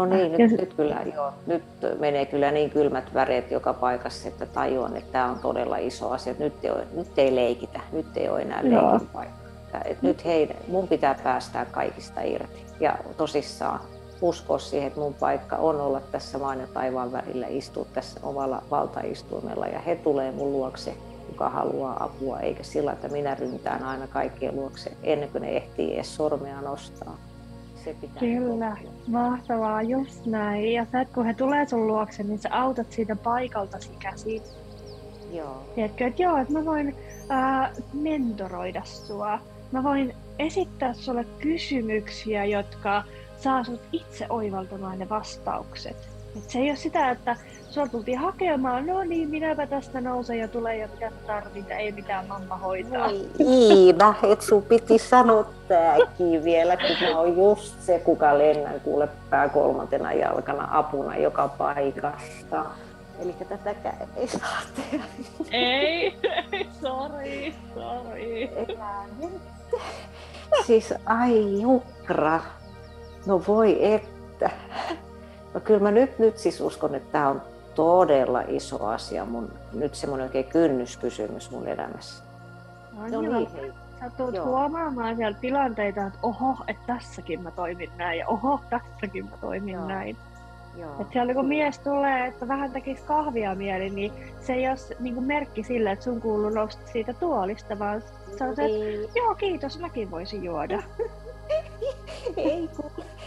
No 0.00 0.16
niin, 0.16 0.32
nyt, 0.32 0.60
nyt, 0.60 0.74
kyllä, 0.74 0.96
joo, 1.14 1.32
nyt 1.46 1.62
menee 1.98 2.26
kyllä 2.26 2.50
niin 2.50 2.70
kylmät 2.70 3.14
väreet 3.14 3.50
joka 3.50 3.74
paikassa, 3.74 4.28
että 4.28 4.46
tajuan, 4.46 4.96
että 4.96 5.12
tämä 5.12 5.30
on 5.30 5.38
todella 5.38 5.76
iso 5.76 6.10
asia. 6.10 6.34
Nyt 6.38 6.64
ei, 6.64 6.70
nyt 6.94 7.18
ei 7.18 7.36
leikitä, 7.36 7.80
nyt 7.92 8.16
ei 8.16 8.28
ole 8.28 8.42
enää 8.42 8.60
leikin 8.62 9.08
paikka. 9.12 9.40
Et 9.84 10.02
nyt 10.02 10.24
hei, 10.24 10.56
mun 10.68 10.88
pitää 10.88 11.14
päästää 11.24 11.64
kaikista 11.64 12.20
irti 12.20 12.66
ja 12.80 12.98
tosissaan 13.16 13.80
uskoa 14.22 14.58
siihen, 14.58 14.86
että 14.86 15.00
mun 15.00 15.14
paikka 15.14 15.56
on 15.56 15.80
olla 15.80 16.00
tässä 16.00 16.38
maan 16.38 16.60
ja 16.60 16.66
taivaan 16.66 17.12
välillä, 17.12 17.46
istua 17.46 17.86
tässä 17.92 18.20
omalla 18.22 18.62
valtaistuimella 18.70 19.66
ja 19.66 19.78
he 19.78 19.96
tulee 19.96 20.32
mun 20.32 20.52
luokse 20.52 20.94
kuka 21.26 21.48
haluaa 21.48 22.04
apua, 22.04 22.40
eikä 22.40 22.62
sillä, 22.62 22.92
että 22.92 23.08
minä 23.08 23.34
ryntään 23.34 23.84
aina 23.84 24.06
kaikkien 24.06 24.56
luokse 24.56 24.92
ennen 25.02 25.28
kuin 25.28 25.42
ne 25.42 25.56
ehtii 25.56 25.94
edes 25.94 26.16
sormea 26.16 26.60
nostaa. 26.60 27.16
Se 27.84 27.96
pitää 28.00 28.20
Kyllä, 28.20 28.76
mahtavaa, 29.06 29.82
just 29.82 30.26
näin. 30.26 30.72
Ja 30.72 30.86
sä, 30.92 31.04
kun 31.04 31.26
he 31.26 31.34
tulee 31.34 31.68
sun 31.68 31.86
luokse, 31.86 32.22
niin 32.22 32.38
sä 32.38 32.48
autat 32.52 32.92
siitä 32.92 33.16
paikaltasi 33.16 33.90
käsin. 33.98 34.42
Joo. 35.32 35.62
Tiedätkö, 35.74 36.06
että 36.06 36.22
joo, 36.22 36.36
että 36.36 36.52
mä 36.52 36.64
voin 36.64 36.96
ää, 37.28 37.72
mentoroida 37.92 38.84
sua. 38.84 39.38
Mä 39.72 39.82
voin 39.82 40.14
esittää 40.38 40.92
sulle 40.94 41.26
kysymyksiä, 41.38 42.44
jotka 42.44 43.04
saa 43.38 43.64
sut 43.64 43.80
itse 43.92 44.26
oivaltamaan 44.28 44.98
ne 44.98 45.08
vastaukset. 45.08 46.09
Et 46.36 46.50
se 46.50 46.58
ei 46.58 46.70
ole 46.70 46.76
sitä, 46.76 47.10
että 47.10 47.36
sua 47.70 47.88
tultiin 47.88 48.18
hakemaan, 48.18 48.86
no 48.86 49.04
niin, 49.04 49.28
minäpä 49.28 49.66
tästä 49.66 50.00
nousen 50.00 50.38
ja 50.38 50.48
tulee 50.48 50.76
ja 50.76 50.88
mitä 50.88 51.12
tarvita, 51.26 51.74
ei 51.74 51.92
mitään 51.92 52.26
mamma 52.26 52.56
hoitaa. 52.56 53.08
Voi 53.08 53.28
Iina, 53.38 54.14
et 54.32 54.42
sun 54.42 54.62
piti 54.62 54.98
sanoa 54.98 55.46
tääkin 55.68 56.44
vielä, 56.44 56.76
kun 56.76 56.96
mä 57.00 57.18
oon 57.18 57.36
just 57.36 57.82
se, 57.82 57.98
kuka 57.98 58.38
lennän 58.38 58.80
kuule 58.80 59.08
pää 59.30 59.48
kolmantena 59.48 60.12
jalkana 60.12 60.68
apuna 60.72 61.16
joka 61.16 61.48
paikasta. 61.48 62.64
Eli 63.18 63.34
tätä 63.48 63.74
ei 64.16 64.28
saa 64.28 64.60
tehdä. 64.76 65.04
Ei, 65.50 66.18
ei, 66.52 66.68
sori, 66.80 67.54
sori. 67.74 68.50
Siis 70.66 70.94
ai 71.06 71.60
jukra. 71.60 72.40
No 73.26 73.42
voi 73.48 73.94
että. 73.94 74.50
No 75.54 75.60
kyllä 75.60 75.80
mä 75.80 75.90
nyt, 75.90 76.18
nyt 76.18 76.38
siis 76.38 76.60
uskon, 76.60 76.94
että 76.94 77.12
tämä 77.12 77.28
on 77.28 77.42
todella 77.74 78.42
iso 78.48 78.86
asia, 78.86 79.24
mun, 79.24 79.52
nyt 79.72 79.94
semmoinen 79.94 80.26
oikein 80.26 80.44
kynnyskysymys 80.44 81.50
mun 81.50 81.68
elämässä. 81.68 82.24
No, 82.92 83.08
no 83.08 83.20
niin, 83.20 83.52
hei. 83.52 83.72
Sä 84.00 84.10
tulet 84.16 84.34
Joo. 84.34 84.46
huomaamaan 84.46 85.16
siellä 85.16 85.38
tilanteita, 85.40 86.06
että 86.06 86.18
oho, 86.22 86.56
että 86.68 86.82
tässäkin 86.86 87.42
mä 87.42 87.50
toimin 87.50 87.90
näin 87.96 88.18
ja 88.18 88.28
oho, 88.28 88.60
tässäkin 88.70 89.24
mä 89.24 89.36
toimin 89.40 89.74
Joo. 89.74 89.88
näin. 89.88 90.16
Joo. 90.76 91.00
Et 91.00 91.06
siellä 91.12 91.34
kun 91.34 91.46
mies 91.46 91.78
tulee, 91.78 92.26
että 92.26 92.48
vähän 92.48 92.72
tekisi 92.72 93.02
kahvia 93.02 93.54
mieli, 93.54 93.90
niin 93.90 94.12
se 94.40 94.52
ei 94.52 94.68
ole 94.68 94.76
niin 95.00 95.14
kuin 95.14 95.26
merkki 95.26 95.62
sille, 95.62 95.90
että 95.90 96.04
sun 96.04 96.20
kuuluu 96.20 96.50
nousta 96.50 96.82
siitä 96.92 97.12
tuolista, 97.12 97.78
vaan 97.78 98.02
se 98.38 98.44
on 98.44 98.56
se, 98.56 98.64
että 98.64 98.78
niin. 98.78 99.10
joo 99.14 99.34
kiitos, 99.34 99.78
mäkin 99.78 100.10
voisin 100.10 100.44
juoda. 100.44 100.82
ei. 102.36 102.70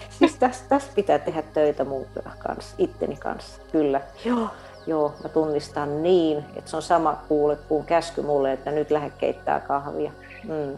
Siis 0.09 0.35
tässä 0.35 0.65
täs 0.69 0.91
pitää 0.95 1.19
tehdä 1.19 1.41
töitä 1.41 1.83
mun 1.83 2.05
kanssa, 2.39 2.75
itteni 2.77 3.15
kanssa, 3.15 3.61
kyllä. 3.71 4.01
Joo, 4.25 4.49
joo, 4.87 5.13
mä 5.23 5.29
tunnistan 5.29 6.03
niin, 6.03 6.37
että 6.55 6.69
se 6.69 6.75
on 6.75 6.81
sama 6.81 7.23
kuule 7.27 7.55
kuin 7.55 7.85
käsky 7.85 8.21
mulle, 8.21 8.53
että 8.53 8.71
nyt 8.71 8.91
lähde 8.91 9.11
keittää 9.17 9.59
kahvia. 9.59 10.11
Mm. 10.43 10.77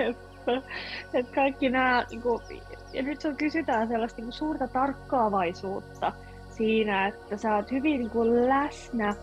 Yes. 0.00 0.16
Et 1.14 1.30
kaikki 1.34 1.68
nämä, 1.68 2.06
niin 2.10 2.22
kuin, 2.22 2.42
ja 2.92 3.02
nyt 3.02 3.20
sun 3.20 3.36
kysytään 3.36 3.88
sellaista 3.88 4.16
niin 4.16 4.26
kuin, 4.26 4.32
suurta 4.32 4.68
tarkkaavaisuutta 4.68 6.12
siinä, 6.50 7.06
että 7.06 7.36
sä 7.36 7.56
oot 7.56 7.70
hyvin 7.70 8.00
niin 8.00 8.10
kuin, 8.10 8.48
läsnä 8.48 9.14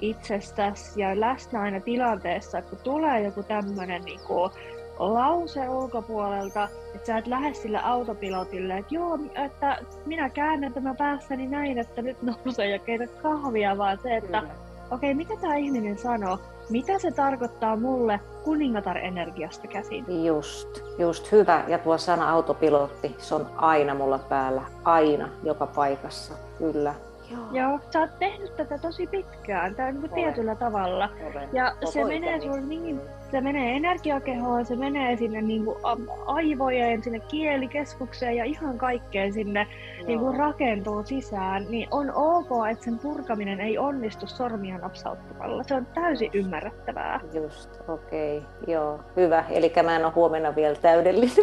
itsestäsi 0.00 1.00
ja 1.00 1.20
läsnä 1.20 1.60
aina 1.60 1.80
tilanteessa, 1.80 2.58
että 2.58 2.70
kun 2.70 2.78
tulee 2.78 3.22
joku 3.22 3.42
tämmöinen 3.42 4.02
niin 4.02 4.20
kuin, 4.26 4.50
lause 4.98 5.68
ulkopuolelta, 5.68 6.68
että 6.94 7.06
sä 7.06 7.18
et 7.18 7.26
lähde 7.26 7.54
sille 7.54 7.78
autopilotille, 7.82 8.78
että 8.78 8.94
joo, 8.94 9.18
että 9.44 9.78
minä 10.06 10.30
käännän 10.30 10.72
tämän 10.72 10.96
päässäni 10.96 11.46
näin, 11.46 11.78
että 11.78 12.02
nyt 12.02 12.22
nousee 12.22 12.70
ja 12.70 12.78
keitä 12.78 13.06
kahvia, 13.06 13.78
vaan 13.78 13.98
se, 14.02 14.16
että 14.16 14.38
okei, 14.38 15.12
okay, 15.12 15.14
mitä 15.14 15.34
tämä 15.40 15.56
ihminen 15.56 15.98
sanoo, 15.98 16.38
mitä 16.70 16.98
se 16.98 17.10
tarkoittaa 17.10 17.76
mulle 17.76 18.20
kuningatar-energiasta 18.44 19.66
käsin? 19.66 20.24
Just, 20.24 20.68
just 20.98 21.32
hyvä. 21.32 21.64
Ja 21.68 21.78
tuo 21.78 21.98
sana 21.98 22.30
autopilotti, 22.30 23.14
se 23.18 23.34
on 23.34 23.46
aina 23.56 23.94
mulla 23.94 24.18
päällä, 24.18 24.62
aina, 24.84 25.28
joka 25.42 25.66
paikassa, 25.66 26.34
kyllä. 26.58 26.94
Joo. 27.30 27.40
Joo, 27.52 27.80
sä 27.92 28.00
oot 28.00 28.18
tehnyt 28.18 28.56
tätä 28.56 28.78
tosi 28.78 29.06
pitkään, 29.06 29.74
tää 29.74 29.92
niin 29.92 30.10
tietyllä 30.10 30.54
tavalla. 30.54 31.08
Olen. 31.32 31.48
Ja 31.52 31.74
Koko 31.80 31.92
se 31.92 32.04
menee 32.04 32.40
sulle 32.40 32.60
niin 32.60 33.00
se 33.30 33.40
menee 33.40 33.76
energiakehoon, 33.76 34.66
se 34.66 34.76
menee 34.76 35.16
sinne 35.16 35.42
niin 35.42 35.64
kuin 35.64 35.78
aivojen, 36.26 37.02
sinne 37.02 37.20
kielikeskukseen 37.20 38.36
ja 38.36 38.44
ihan 38.44 38.78
kaikkeen 38.78 39.32
sinne 39.32 39.66
niin 40.06 40.18
kuin 40.18 40.36
rakentuu 40.36 41.02
sisään, 41.04 41.66
niin 41.68 41.88
on 41.90 42.12
ok, 42.14 42.48
että 42.70 42.84
sen 42.84 42.98
purkaminen 42.98 43.60
ei 43.60 43.78
onnistu 43.78 44.26
sormia 44.26 44.78
napsauttamalla. 44.78 45.62
Se 45.62 45.74
on 45.74 45.86
täysin 45.86 46.30
ymmärrettävää. 46.34 47.20
Just, 47.32 47.70
okei. 47.88 48.38
Okay. 48.38 48.74
Joo, 48.74 49.00
hyvä. 49.16 49.44
Eli 49.50 49.72
mä 49.84 49.96
en 49.96 50.04
ole 50.04 50.12
huomenna 50.12 50.56
vielä 50.56 50.76
täydellinen. 50.76 51.36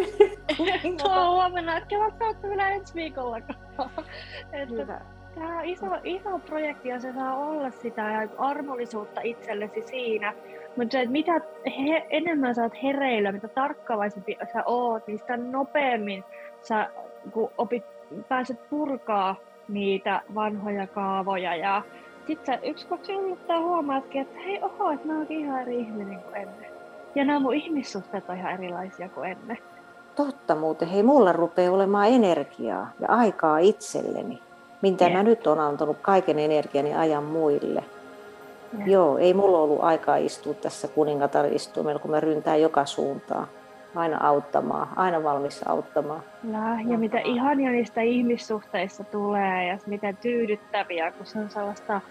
Tuo 1.04 1.32
huomenna, 1.32 1.78
että 1.78 2.00
välttämättä 2.00 2.48
vielä 2.48 2.70
ensi 2.70 2.96
viikollakaan. 2.96 3.60
Hyvä. 4.70 5.02
Tämä 5.36 5.58
on 5.58 5.66
iso, 5.66 5.86
iso 6.04 6.40
projekti 6.40 6.90
ja 6.90 7.00
se 7.00 7.14
saa 7.14 7.36
olla 7.38 7.72
sitä 7.72 8.28
armollisuutta 8.38 9.22
itsellesi 9.22 9.82
siinä, 9.82 10.34
mutta 10.78 10.92
se, 10.92 11.00
että 11.00 11.12
mitä 11.12 11.42
he, 11.66 12.08
enemmän 12.10 12.56
oot 12.62 12.84
hereillä, 12.84 13.32
mitä 13.32 13.48
tarkkavaisempi 13.48 14.38
sä 14.54 14.64
oot, 14.66 15.08
niin 15.08 15.20
sitä 15.20 15.38
nopeammin 15.38 16.24
sä 16.62 16.90
kun 17.32 17.52
opit, 17.58 17.84
pääset 18.30 18.70
purkaa 18.70 19.36
niitä 19.68 20.22
vanhoja 20.36 20.88
kaavoja. 20.88 21.56
Ja 21.56 21.82
sitten 22.28 22.46
sä 22.46 22.62
yksi 22.64 22.88
kaksi 22.88 23.14
yllättää 23.14 23.60
huomaatkin, 23.60 24.22
että 24.22 24.40
hei 24.40 24.60
oho, 24.64 24.92
että 24.92 25.08
mä 25.08 25.18
oonkin 25.18 25.40
ihan 25.40 25.62
eri 25.62 25.80
ihminen 25.80 26.20
kuin 26.20 26.36
ennen. 26.36 26.72
Ja 27.16 27.26
nämä 27.26 27.40
mun 27.40 27.54
ihmissuhteet 27.54 28.30
on 28.30 28.38
ihan 28.38 28.54
erilaisia 28.54 29.10
kuin 29.10 29.32
ennen. 29.32 29.58
Totta 30.16 30.56
muuten. 30.56 30.88
Hei, 30.88 31.04
mulla 31.04 31.34
rupeaa 31.34 31.74
olemaan 31.74 32.08
energiaa 32.08 32.92
ja 33.00 33.08
aikaa 33.08 33.58
itselleni. 33.58 34.40
Mitä 34.84 35.06
yeah. 35.06 35.18
mä 35.18 35.24
nyt 35.24 35.48
on 35.48 35.60
antanut 35.60 35.98
kaiken 36.02 36.40
energiani 36.40 36.96
ajan 36.96 37.24
muille. 37.24 37.84
Ja. 38.80 38.86
Joo, 38.86 39.18
ei 39.18 39.34
mulla 39.34 39.58
ollut 39.58 39.84
aikaa 39.84 40.16
istua 40.16 40.54
tässä 40.54 40.88
kuningataristuimella, 40.88 42.00
kun 42.00 42.12
mä 42.12 42.20
ryntään 42.20 42.62
joka 42.62 42.86
suuntaan. 42.86 43.48
Aina 43.96 44.28
auttamaan, 44.28 44.88
aina 44.96 45.24
valmis 45.24 45.62
auttamaan. 45.66 46.24
Ja, 46.52 46.92
ja 46.92 46.98
mitä 46.98 47.20
ihania 47.20 47.72
niistä 47.72 48.02
ihmissuhteista 48.02 49.04
tulee 49.04 49.68
ja 49.68 49.78
miten 49.86 50.18
tyydyttäviä, 50.18 51.12
kun 51.12 51.26
se 51.26 51.40
on 51.40 51.50
sellaista 51.50 52.02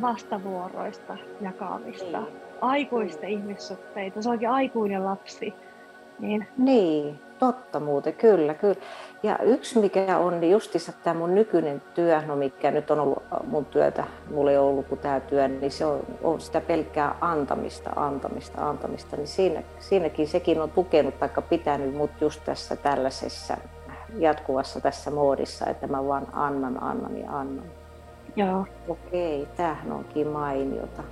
vastavuoroista 0.00 1.16
jakamista. 1.40 2.20
Niin. 2.20 2.36
Aikuisten 2.60 3.28
niin. 3.28 3.38
ihmissuhteita, 3.38 4.22
se 4.22 4.30
onkin 4.30 4.50
aikuinen 4.50 5.04
lapsi. 5.04 5.54
Niin. 6.18 6.46
niin, 6.58 7.18
totta 7.42 7.80
muuten, 7.80 8.14
kyllä, 8.14 8.54
kyllä. 8.54 8.74
Ja 9.22 9.38
yksi 9.38 9.78
mikä 9.78 10.18
on, 10.18 10.40
niin 10.40 10.50
justissa 10.50 10.92
tämä 10.92 11.18
mun 11.18 11.34
nykyinen 11.34 11.82
työ, 11.94 12.22
no 12.26 12.36
mikä 12.36 12.70
nyt 12.70 12.90
on 12.90 13.00
ollut 13.00 13.22
mun 13.46 13.64
työtä, 13.64 14.04
mulla 14.30 14.50
ei 14.50 14.58
ollut 14.58 14.86
kuin 14.86 14.98
tämä 14.98 15.20
työ, 15.20 15.48
niin 15.48 15.70
se 15.70 15.86
on, 15.86 16.00
on 16.22 16.40
sitä 16.40 16.60
pelkkää 16.60 17.14
antamista, 17.20 17.90
antamista, 17.96 18.68
antamista. 18.68 19.16
Niin 19.16 19.26
siinä, 19.26 19.62
siinäkin 19.78 20.28
sekin 20.28 20.60
on 20.60 20.70
tukenut 20.70 21.18
tai 21.18 21.28
pitänyt 21.48 21.94
mut 21.94 22.10
just 22.20 22.44
tässä 22.44 22.76
tällaisessa 22.76 23.56
jatkuvassa 24.18 24.80
tässä 24.80 25.10
moodissa, 25.10 25.66
että 25.66 25.86
mä 25.86 26.06
vaan 26.06 26.26
annan, 26.32 26.82
annan 26.82 27.18
ja 27.18 27.30
annan. 27.30 27.66
Joo. 28.36 28.66
Okei, 28.88 29.48
tämähän 29.56 29.92
onkin 29.92 30.26
mainiota. 30.26 31.02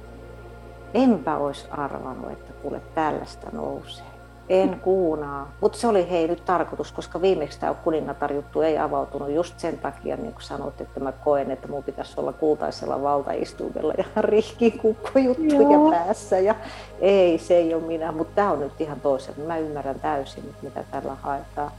Enpä 0.94 1.36
olisi 1.36 1.66
arvannut, 1.70 2.32
että 2.32 2.52
kuule 2.52 2.80
tällaista 2.94 3.46
nousee. 3.52 4.09
En 4.50 4.80
kuunaa. 4.80 5.52
Mutta 5.60 5.78
se 5.78 5.86
oli 5.86 6.10
hei 6.10 6.28
nyt 6.28 6.44
tarkoitus, 6.44 6.92
koska 6.92 7.22
viimeksi 7.22 7.60
tämä 7.60 7.74
kuningatar-juttu 7.74 8.60
ei 8.60 8.78
avautunut 8.78 9.30
just 9.30 9.58
sen 9.58 9.78
takia, 9.78 10.16
niin 10.16 10.32
kuin 10.32 10.42
sanoit, 10.42 10.80
että 10.80 11.00
mä 11.00 11.12
koen, 11.12 11.50
että 11.50 11.68
mun 11.68 11.84
pitäisi 11.84 12.20
olla 12.20 12.32
kultaisella 12.32 13.02
valtaistuimella 13.02 13.94
ja 13.98 14.04
rihkikukkujuttuja 14.22 15.90
päässä. 15.90 16.38
Ja 16.38 16.54
ei, 17.00 17.38
se 17.38 17.56
ei 17.56 17.74
ole 17.74 17.82
minä, 17.82 18.12
mutta 18.12 18.34
tämä 18.34 18.50
on 18.50 18.60
nyt 18.60 18.80
ihan 18.80 19.00
toisen. 19.00 19.34
Mä 19.46 19.58
ymmärrän 19.58 20.00
täysin, 20.00 20.54
mitä 20.62 20.84
tällä 20.90 21.16
haetaan. 21.22 21.72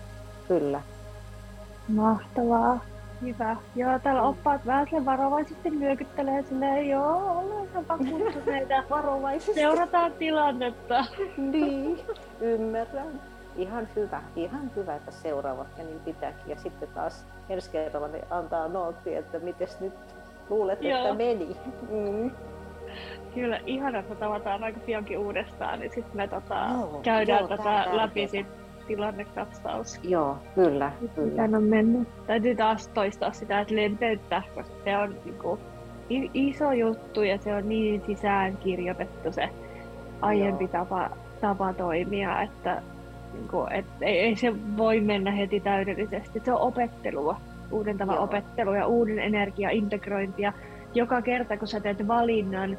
Kyllä. 0.48 0.82
Mahtavaa. 1.88 2.91
Hyvä. 3.22 3.56
Joo, 3.76 4.00
täällä 4.00 4.22
oppaat 4.22 4.66
vähän 4.66 5.06
varovaisesti 5.06 5.70
nyökyttelee 5.70 6.44
silleen, 6.44 6.90
joo, 6.90 7.40
ollaan 7.40 7.88
vakuuttuneita 7.88 8.84
varovaisesti. 8.90 9.54
Seurataan 9.54 10.12
tilannetta. 10.12 11.06
niin, 11.52 12.00
ymmärrän. 12.42 13.22
Ihan 13.56 13.88
hyvä, 13.96 14.22
ihan 14.36 14.72
hyvä, 14.76 14.96
että 14.96 15.12
seuraavat 15.12 15.68
ja 15.78 15.84
niin 15.84 16.00
pitääkin. 16.00 16.50
Ja 16.50 16.56
sitten 16.56 16.90
taas 16.90 17.26
ensi 17.50 17.72
kerralla 17.72 18.08
ne 18.08 18.22
antaa 18.30 18.68
nootti, 18.68 19.16
että 19.16 19.40
miten 19.40 19.68
nyt 19.80 19.94
luulet, 20.50 20.82
joo. 20.82 20.98
että 20.98 21.14
meni. 21.14 21.58
Mm. 21.90 22.32
Kyllä, 23.34 23.60
ihana, 23.66 24.00
että 24.00 24.16
tavataan 24.16 24.64
aika 24.64 24.80
piankin 24.80 25.18
uudestaan, 25.18 25.80
niin 25.80 25.92
sitten 25.92 26.18
me 26.18 26.28
tota, 26.28 26.68
joo, 26.74 27.00
käydään 27.04 27.40
joo, 27.40 27.48
tätä 27.48 27.86
läpi 27.92 28.28
sitten 28.28 28.61
tilannekatsaus. 28.96 30.00
Joo, 30.04 30.38
kyllä. 30.56 30.92
kyllä. 31.16 31.30
Miten 31.30 31.56
on 31.56 31.64
mennyt. 31.64 32.08
Täytyy 32.28 32.56
taas 32.56 32.88
toistaa 32.88 33.32
sitä, 33.32 33.60
että 33.60 33.76
lempeyttä, 33.76 34.42
koska 34.56 34.76
se 34.84 34.98
on 34.98 35.16
niin 35.26 35.40
kuin, 35.42 35.60
iso 36.34 36.72
juttu 36.72 37.24
ja 37.24 37.38
se 37.38 37.56
on 37.56 37.70
niin 37.70 38.04
sisään 38.08 38.58
kirjoitettu 38.58 39.32
se 39.32 39.50
aiempi 40.22 40.68
tapa, 40.68 41.10
tapa 41.42 41.74
toimia, 41.74 42.42
että 42.42 42.82
niin 43.34 43.48
kuin, 43.48 43.72
et 43.72 43.86
ei, 44.02 44.20
ei 44.20 44.36
se 44.36 44.54
voi 44.78 45.00
mennä 45.00 45.32
heti 45.32 45.60
täydellisesti. 45.60 46.42
Se 46.46 46.54
on 46.54 46.62
opettelua, 46.62 47.38
uuden 47.72 47.98
tavan 47.98 48.16
Joo. 48.16 48.24
opettelua 48.24 48.78
ja 48.78 48.88
uuden 48.88 49.20
energiaintegrointia. 49.20 50.54
Joka 50.94 51.22
kerta, 51.22 51.58
kun 51.58 51.68
sä 51.68 51.80
teet 51.80 52.08
valinnan 52.08 52.78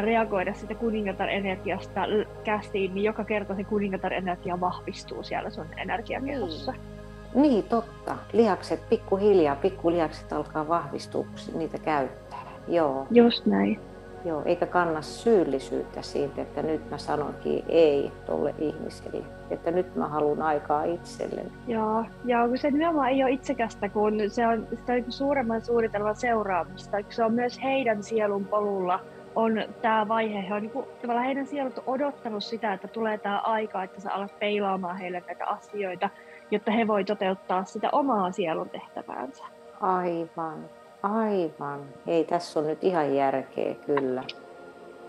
reagoida 0.00 0.54
sitä 0.54 0.74
kuningatar 0.74 1.28
energiasta 1.28 2.00
käsiin, 2.44 2.94
niin 2.94 3.04
joka 3.04 3.24
kerta 3.24 3.54
se 3.54 3.64
kuningatar 3.64 4.12
energia 4.12 4.60
vahvistuu 4.60 5.22
siellä 5.22 5.50
sun 5.50 5.66
energiakehossa. 5.76 6.72
Niin. 6.72 6.96
Niin, 7.34 7.64
totta. 7.64 8.16
Lihakset 8.32 8.88
pikkuhiljaa, 8.88 9.56
pikkulihakset 9.56 10.32
alkaa 10.32 10.68
vahvistua, 10.68 11.24
kun 11.24 11.58
niitä 11.58 11.78
käyttää. 11.78 12.42
Joo. 12.68 13.06
Just 13.10 13.46
näin. 13.46 13.80
Joo, 14.24 14.42
eikä 14.44 14.66
kanna 14.66 15.02
syyllisyyttä 15.02 16.02
siitä, 16.02 16.42
että 16.42 16.62
nyt 16.62 16.90
mä 16.90 16.98
sanonkin 16.98 17.64
ei 17.68 18.12
tuolle 18.26 18.54
ihmiselle. 18.58 19.24
Että 19.50 19.70
nyt 19.70 19.96
mä 19.96 20.08
haluan 20.08 20.42
aikaa 20.42 20.84
itselleni. 20.84 21.52
Joo, 21.66 22.04
ja 22.24 22.48
kun 22.48 22.58
se 22.58 22.70
nimenomaan 22.70 23.08
ei 23.08 23.22
ole 23.22 23.32
itsekästä, 23.32 23.88
kun 23.88 24.14
se 24.28 24.46
on, 24.46 24.66
sitä 24.70 24.92
on 24.92 25.12
suuremman 25.12 25.64
suunnitelman 25.64 26.16
seuraamista. 26.16 26.96
Se 27.08 27.24
on 27.24 27.32
myös 27.32 27.62
heidän 27.62 28.02
sielun 28.02 28.44
polulla 28.44 29.00
on 29.36 29.64
tämä 29.82 30.08
vaihe. 30.08 30.48
He 30.48 30.54
on 30.54 30.62
niin 30.62 30.70
kuin, 30.70 30.86
tavallaan 31.02 31.26
heidän 31.26 31.46
sielut 31.46 31.78
on 31.78 31.84
odottanut 31.86 32.44
sitä, 32.44 32.72
että 32.72 32.88
tulee 32.88 33.18
tämä 33.18 33.38
aika, 33.38 33.82
että 33.82 34.00
sä 34.00 34.12
alat 34.12 34.38
peilaamaan 34.38 34.96
heille 34.96 35.22
näitä 35.26 35.46
asioita 35.46 36.10
jotta 36.50 36.70
he 36.70 36.86
voi 36.86 37.04
toteuttaa 37.04 37.64
sitä 37.64 37.88
omaa 37.92 38.32
sielun 38.32 38.70
tehtäväänsä. 38.70 39.44
Aivan, 39.80 40.64
aivan. 41.02 41.80
Ei, 42.06 42.24
tässä 42.24 42.60
on 42.60 42.66
nyt 42.66 42.84
ihan 42.84 43.14
järkeä, 43.14 43.74
kyllä. 43.74 44.24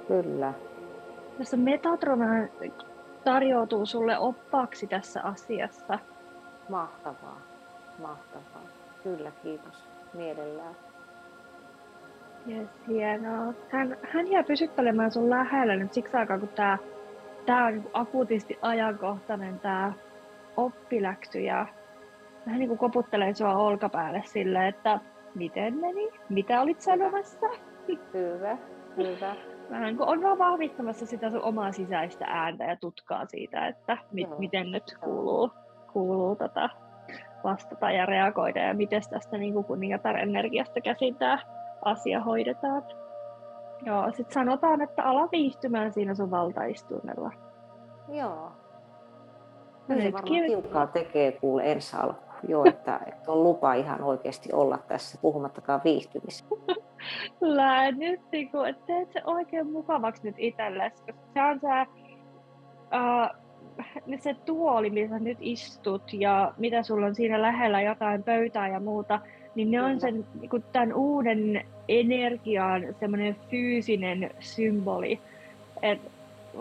Kyllä. 0.07 0.53
Tässä 1.37 1.57
Metatrona 1.57 2.25
tarjoutuu 3.23 3.85
sulle 3.85 4.17
oppaaksi 4.17 4.87
tässä 4.87 5.21
asiassa. 5.23 5.99
Mahtavaa, 6.69 7.41
mahtavaa. 8.01 8.67
Kyllä, 9.03 9.31
kiitos. 9.43 9.83
Mielellään. 10.13 10.86
Yes, 12.49 12.67
hienoa. 12.87 13.53
Hän, 13.69 13.97
hän 14.13 14.31
jää 14.31 14.43
pysyttelemään 14.43 15.11
sun 15.11 15.29
lähellä 15.29 15.75
nyt 15.75 15.93
siksi 15.93 16.17
aikaa, 16.17 16.39
kun 16.39 16.49
tämä 16.49 16.77
tää 17.45 17.65
on 17.65 17.73
niin 17.73 17.89
akuutisti 17.93 18.59
ajankohtainen 18.61 19.59
tämä 19.59 19.93
oppiläksy 20.57 21.39
ja 21.39 21.65
vähän 22.45 22.59
niin 22.59 22.67
kuin 22.67 22.77
koputtelee 22.77 23.33
sua 23.33 23.55
olkapäälle 23.55 24.21
sille, 24.25 24.67
että 24.67 24.99
miten 25.35 25.77
meni, 25.77 26.09
mitä 26.29 26.61
olit 26.61 26.81
sanomassa. 26.81 27.47
Hyvä, 28.13 28.57
hyvä. 28.97 29.35
Vähän 29.69 29.83
niin 29.83 29.97
kuin 29.97 30.09
on 30.09 30.23
vaan 30.23 30.37
vahvistamassa 30.37 31.05
sitä 31.05 31.29
sun 31.29 31.41
omaa 31.41 31.71
sisäistä 31.71 32.25
ääntä 32.27 32.63
ja 32.63 32.75
tutkaa 32.75 33.25
siitä, 33.25 33.67
että 33.67 33.97
mi- 34.11 34.27
miten 34.37 34.71
nyt 34.71 34.97
kuuluu, 35.03 35.51
kuuluu 35.93 36.35
tota 36.35 36.69
vastata 37.43 37.91
ja 37.91 38.05
reagoida 38.05 38.59
ja 38.59 38.73
miten 38.73 39.01
tästä 39.09 39.37
niin 39.37 39.53
kuin 39.53 39.65
kuningatar-energiasta 39.65 40.81
käsin 40.81 41.15
tämä 41.15 41.39
asia 41.87 42.21
hoidetaan. 42.23 42.83
Joo, 43.85 44.11
sitten 44.11 44.33
sanotaan, 44.33 44.81
että 44.81 45.03
ala 45.03 45.29
viihtymään 45.31 45.93
siinä 45.93 46.15
sun 46.15 46.31
valtaistunnella. 46.31 47.31
Joo, 48.09 48.51
Kyllä 49.87 50.01
se 50.01 50.13
varmaan 50.13 50.45
tiukkaa 50.47 50.87
tekee 50.87 51.31
kuule 51.31 51.71
ensi 51.71 51.97
alku. 51.97 52.27
Joo, 52.47 52.65
että, 52.65 52.99
että 53.07 53.31
on 53.31 53.43
lupa 53.43 53.73
ihan 53.73 54.03
oikeasti 54.03 54.53
olla 54.53 54.77
tässä, 54.77 55.17
puhumattakaan 55.21 55.81
viihtymistä. 55.83 56.55
Kyllä, 57.39 57.91
nyt 57.91 58.21
niin 58.31 58.51
kuin, 58.51 58.69
että 58.69 58.85
teet 58.85 59.11
se 59.11 59.21
oikein 59.25 59.71
mukavaksi 59.71 60.23
nyt 60.23 60.35
itsellesi, 60.37 61.03
koska 61.03 61.27
se 61.33 61.41
on 61.41 61.59
se, 61.59 61.67
uh, 62.97 64.19
se 64.19 64.33
tuoli, 64.33 64.89
missä 64.89 65.19
nyt 65.19 65.37
istut 65.41 66.13
ja 66.13 66.53
mitä 66.57 66.83
sulla 66.83 67.05
on 67.05 67.15
siinä 67.15 67.41
lähellä 67.41 67.81
jotain 67.81 68.23
pöytää 68.23 68.67
ja 68.67 68.79
muuta, 68.79 69.19
niin 69.55 69.71
ne 69.71 69.83
on 69.83 69.99
sen 69.99 70.25
niin 70.39 70.49
kuin 70.49 70.63
tämän 70.71 70.93
uuden 70.93 71.65
energian 71.87 72.95
semmoinen 72.99 73.35
fyysinen 73.49 74.31
symboli. 74.39 75.19
Että 75.81 76.09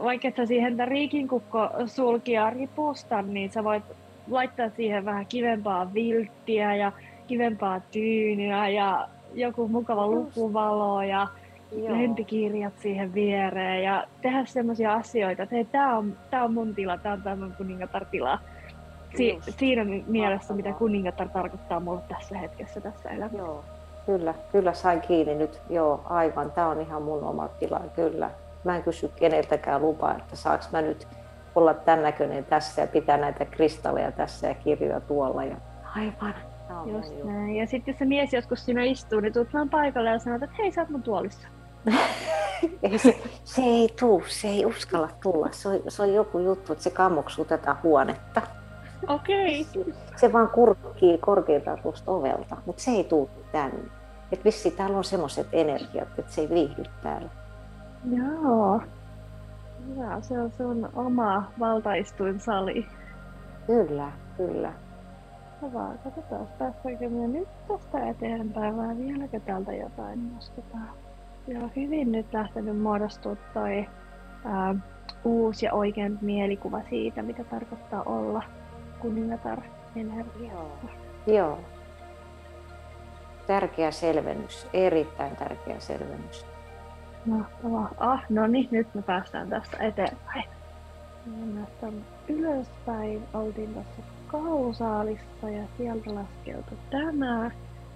vaikka 0.02 0.30
sä 0.36 0.46
siihen 0.46 0.88
riikinkukko 0.88 1.70
sulkia 1.86 2.50
ripusta, 2.50 3.22
niin 3.22 3.50
sä 3.50 3.64
voit 3.64 3.82
laittaa 4.30 4.70
siihen 4.70 5.04
vähän 5.04 5.26
kivempaa 5.26 5.94
vilttiä 5.94 6.76
ja 6.76 6.92
kivempaa 7.26 7.80
tyynyä 7.80 8.68
ja 8.68 9.08
joku 9.34 9.68
mukava 9.68 10.06
lukuvalo 10.06 11.02
ja 11.02 11.26
Joo. 11.72 11.92
lempikirjat 11.92 12.78
siihen 12.78 13.14
viereen 13.14 13.82
ja 13.82 14.06
tehdä 14.22 14.44
semmoisia 14.44 14.94
asioita, 14.94 15.42
että 15.42 15.54
hei, 15.54 15.64
tää 15.64 15.98
on, 15.98 16.16
tää 16.30 16.44
on 16.44 16.54
mun 16.54 16.74
tila, 16.74 16.98
tää 16.98 17.12
on 17.12 17.22
tämän 17.22 17.54
kuningatar 17.56 18.04
tila. 18.04 18.38
Si- 19.16 19.38
siinä 19.50 19.84
mielessä, 20.06 20.54
mitä 20.54 20.72
kuningatar 20.72 21.28
tarkoittaa 21.28 21.80
mulle 21.80 22.00
tässä 22.08 22.38
hetkessä, 22.38 22.80
tässä 22.80 23.10
elämässä. 23.10 23.38
Joo, 23.38 23.64
kyllä, 24.06 24.34
kyllä 24.52 24.72
sain 24.72 25.00
kiinni 25.00 25.34
nyt. 25.34 25.60
Joo, 25.70 26.00
aivan. 26.04 26.52
Tämä 26.52 26.68
on 26.68 26.80
ihan 26.80 27.02
mun 27.02 27.24
oma 27.24 27.48
tila, 27.48 27.80
kyllä 27.96 28.30
mä 28.64 28.76
en 28.76 28.82
kysy 28.82 29.10
keneltäkään 29.16 29.82
lupaa, 29.82 30.16
että 30.16 30.36
saaks 30.36 30.70
mä 30.72 30.82
nyt 30.82 31.08
olla 31.54 31.74
tämän 31.74 32.02
näköinen 32.02 32.44
tässä 32.44 32.82
ja 32.82 32.86
pitää 32.86 33.16
näitä 33.16 33.44
kristalleja 33.44 34.12
tässä 34.12 34.48
ja 34.48 34.54
kirjoja 34.54 35.00
tuolla. 35.00 35.44
Ja 35.44 35.56
aivan. 35.96 36.34
Just 36.86 37.24
näin. 37.24 37.56
Ja 37.56 37.66
sitten 37.66 37.92
jos 37.92 37.98
se 37.98 38.04
mies 38.04 38.32
joskus 38.32 38.64
siinä 38.64 38.84
istuu, 38.84 39.20
niin 39.20 39.32
tulet 39.32 39.54
vaan 39.54 39.70
paikalle 39.70 40.10
ja 40.10 40.18
sanot, 40.18 40.42
että 40.42 40.56
hei, 40.58 40.72
sä 40.72 40.80
oot 40.80 40.90
mun 40.90 41.02
tuolissa. 41.02 41.48
ei, 42.82 42.98
se, 42.98 43.18
se, 43.44 43.62
ei 43.62 43.88
tuu, 44.00 44.22
se 44.28 44.48
ei 44.48 44.66
uskalla 44.66 45.08
tulla. 45.22 45.48
Se 45.50 45.68
on, 45.68 45.80
se 45.88 46.02
on 46.02 46.14
joku 46.14 46.38
juttu, 46.38 46.72
että 46.72 46.84
se 46.84 46.90
kammoksuu 46.90 47.44
tätä 47.44 47.76
huonetta. 47.82 48.42
Okei. 49.08 49.60
Okay. 49.60 49.84
Se, 49.84 50.20
se 50.20 50.32
vaan 50.32 50.48
kurkkii 50.48 51.18
korkealta 51.18 51.76
tuosta 51.76 52.10
ovelta, 52.10 52.56
mutta 52.66 52.82
se 52.82 52.90
ei 52.90 53.04
tuu 53.04 53.30
tänne. 53.52 53.95
Et 54.32 54.44
vissi 54.44 54.70
täällä 54.70 54.96
on 54.96 55.04
semmoiset 55.04 55.46
energiat, 55.52 56.18
että 56.18 56.32
se 56.32 56.40
ei 56.40 56.48
viihdy 56.48 56.82
täällä. 57.02 57.28
Joo. 58.10 58.80
Hyvä, 59.88 60.20
se 60.20 60.40
on 60.40 60.52
sun 60.52 60.88
oma 60.94 61.50
valtaistuinsali. 61.58 62.86
Kyllä, 63.66 64.12
kyllä. 64.36 64.72
Hyvä, 65.62 65.88
katsotaan 66.04 66.48
päästäänkö 66.58 67.08
me 67.08 67.28
nyt 67.28 67.48
tästä 67.68 68.08
eteenpäin 68.08 68.76
vai 68.76 68.96
vieläkö 68.96 69.40
täältä 69.40 69.72
jotain 69.72 70.34
nostetaan. 70.34 70.90
Joo, 71.46 71.70
hyvin 71.76 72.12
nyt 72.12 72.26
lähtenyt 72.32 72.80
muodostua 72.80 73.36
toi 73.54 73.86
ää, 74.44 74.74
uusi 75.24 75.66
ja 75.66 75.72
oikein 75.72 76.18
mielikuva 76.20 76.80
siitä, 76.90 77.22
mitä 77.22 77.44
tarkoittaa 77.44 78.02
olla 78.02 78.42
kuningatar 79.00 79.60
energiassa. 79.96 80.88
Joo. 81.26 81.58
Tärkeä 83.46 83.90
selvennys, 83.90 84.66
erittäin 84.72 85.36
tärkeä 85.36 85.80
selvennys. 85.80 86.46
Mahtavaa. 87.26 87.90
Ah, 87.98 88.24
no 88.28 88.46
niin, 88.46 88.68
nyt 88.70 88.94
me 88.94 89.02
päästään 89.02 89.50
tästä 89.50 89.76
eteenpäin. 89.76 90.44
Mennään 91.26 91.66
ylöspäin. 92.28 93.22
Oltiin 93.34 93.74
tässä 93.74 94.02
kausaalissa 94.26 95.50
ja 95.50 95.64
sieltä 95.76 96.14
laskeutui 96.14 96.78
tämä. 96.90 97.50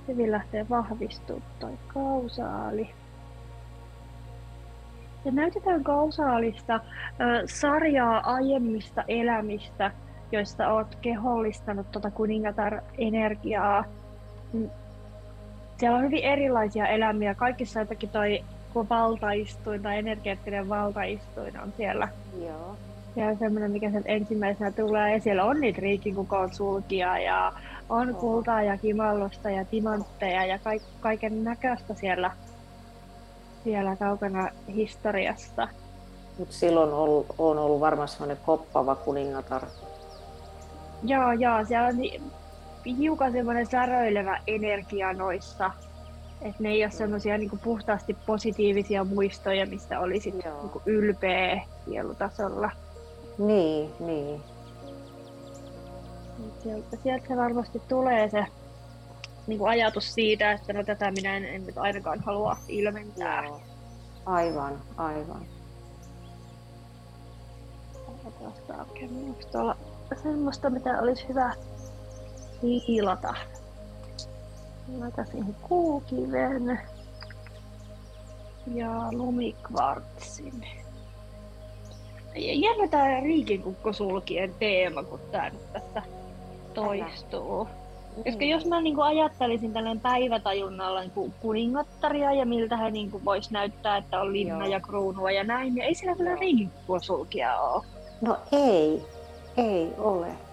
Hyvin 0.09 0.33
lähtee 0.33 0.67
vahvistumaan 0.71 1.43
toi 1.61 1.79
kausaali. 1.95 2.91
Ja 5.25 5.33
näytetään 5.33 5.85
kausaalista 5.85 6.75
äh, 6.75 6.81
sarjaa 7.45 8.35
aiemmista 8.35 9.05
elämistä, 9.09 9.91
joista 10.33 10.69
olet 10.69 10.95
kehollistanut 10.95 11.91
tuota 11.91 12.11
kuningatar-energiaa. 12.11 13.85
Siellä 15.81 15.97
on 15.99 16.05
hyvin 16.05 16.25
erilaisia 16.25 16.87
elämiä. 16.87 17.35
Kaikissa 17.35 17.81
jotakin 17.81 18.11
toi 18.11 18.45
valtaistuin 18.75 19.83
tai 19.83 19.99
energeettinen 19.99 20.69
valtaistuin 20.69 21.61
on 21.61 21.73
siellä. 21.77 22.09
Joo. 22.47 22.77
Ja 23.17 23.37
semmoinen, 23.37 23.71
mikä 23.71 23.91
sen 23.91 24.03
ensimmäisenä 24.05 24.71
tulee. 24.71 25.15
Ja 25.15 25.21
siellä 25.21 25.45
on 25.45 25.61
niitä 25.61 25.81
riikikukon 25.81 26.55
sulkia 26.55 27.19
ja 27.19 27.53
on 27.89 28.11
Oho. 28.11 28.21
kultaa 28.21 28.63
ja 28.63 28.77
kimallusta 28.79 29.51
ja 29.51 29.65
timantteja 29.65 30.47
ja 30.47 30.59
kaik- 30.59 31.01
kaiken 31.01 31.45
näköistä 31.45 31.95
siellä, 31.95 32.31
siellä 33.65 33.97
kaukana 33.97 34.49
historiassa. 34.75 35.69
Mutta 36.39 36.55
silloin 36.55 36.93
on 36.93 36.99
ollut, 36.99 37.27
on 37.39 37.59
ollut 37.59 37.81
varmaan 37.81 38.09
semmoinen 38.09 38.39
koppava 38.47 38.95
kuningatar. 38.95 39.63
Joo, 41.03 41.33
joo, 41.33 41.65
siellä 41.65 41.89
on 41.89 41.97
hiukan 42.85 43.33
semmoinen 43.33 43.67
säröilevä 43.67 44.41
energia 44.47 45.13
noissa 45.13 45.71
että 46.43 46.63
ne 46.63 46.69
ei 46.69 46.85
ole 46.85 46.91
semmoisia 46.91 47.39
niinku 47.39 47.57
puhtaasti 47.57 48.17
positiivisia 48.27 49.05
muistoja, 49.05 49.67
mistä 49.67 50.01
olisit 50.01 50.35
niinku 50.35 50.83
ylpeä 50.87 51.63
sielutasolla. 51.85 52.71
Niin, 53.39 53.91
niin. 54.01 54.43
Sieltä, 56.63 56.97
sieltä 57.03 57.29
se 57.29 57.37
varmasti 57.37 57.83
tulee 57.89 58.31
se 58.31 58.47
niin 59.47 59.59
kuin 59.59 59.71
ajatus 59.71 60.15
siitä, 60.15 60.53
että 60.53 60.73
no 60.73 60.85
tätä 60.85 61.11
minä 61.11 61.37
en, 61.37 61.45
en 61.45 61.67
nyt 61.67 61.79
ainakaan 61.79 62.21
halua 62.21 62.57
ilmentää. 62.69 63.45
Joo. 63.45 63.61
Aivan, 64.27 64.81
aivan. 64.97 65.47
Onko 68.07 68.33
tuolla 69.53 69.77
semmoista, 70.23 70.71
mitä 70.71 71.01
olisi 71.01 71.29
hyvä 71.29 71.55
hiilata? 72.63 73.35
Laita 74.99 75.25
siihen 75.25 75.57
kuukiven 75.63 76.81
ja 78.75 78.91
lumikvartsin. 79.13 80.67
Jännä 82.37 82.89
tää 82.89 83.21
riikinkukkosulkien 83.21 84.55
teema, 84.59 85.03
kun 85.03 85.21
tää 85.31 85.51
nyt 85.51 85.73
tässä 85.73 86.03
toistuu. 86.75 87.65
Mm. 87.65 88.25
Koska 88.25 88.45
jos 88.45 88.67
mä 88.67 88.81
niin 88.81 89.03
ajattelisin 89.03 89.73
tällainen 89.73 90.01
päivätajunnalla 90.01 91.01
niin 91.01 91.35
kuningattaria 91.41 92.33
ja 92.33 92.47
miltä 92.47 92.77
he 92.77 92.91
niin 92.91 93.25
vois 93.25 93.51
näyttää, 93.51 93.97
että 93.97 94.21
on 94.21 94.33
linna 94.33 94.65
Joo. 94.65 94.73
ja 94.73 94.81
kruunua 94.81 95.31
ja 95.31 95.45
näin, 95.45 95.75
niin 95.75 95.85
ei 95.85 95.95
siellä 95.95 96.17
kyllä 96.17 96.35
riikinkukkosulkia 96.35 97.61
ole. 97.61 97.85
No 98.21 98.39
ei, 98.53 99.05
ei 99.57 99.93
ole. 99.99 100.50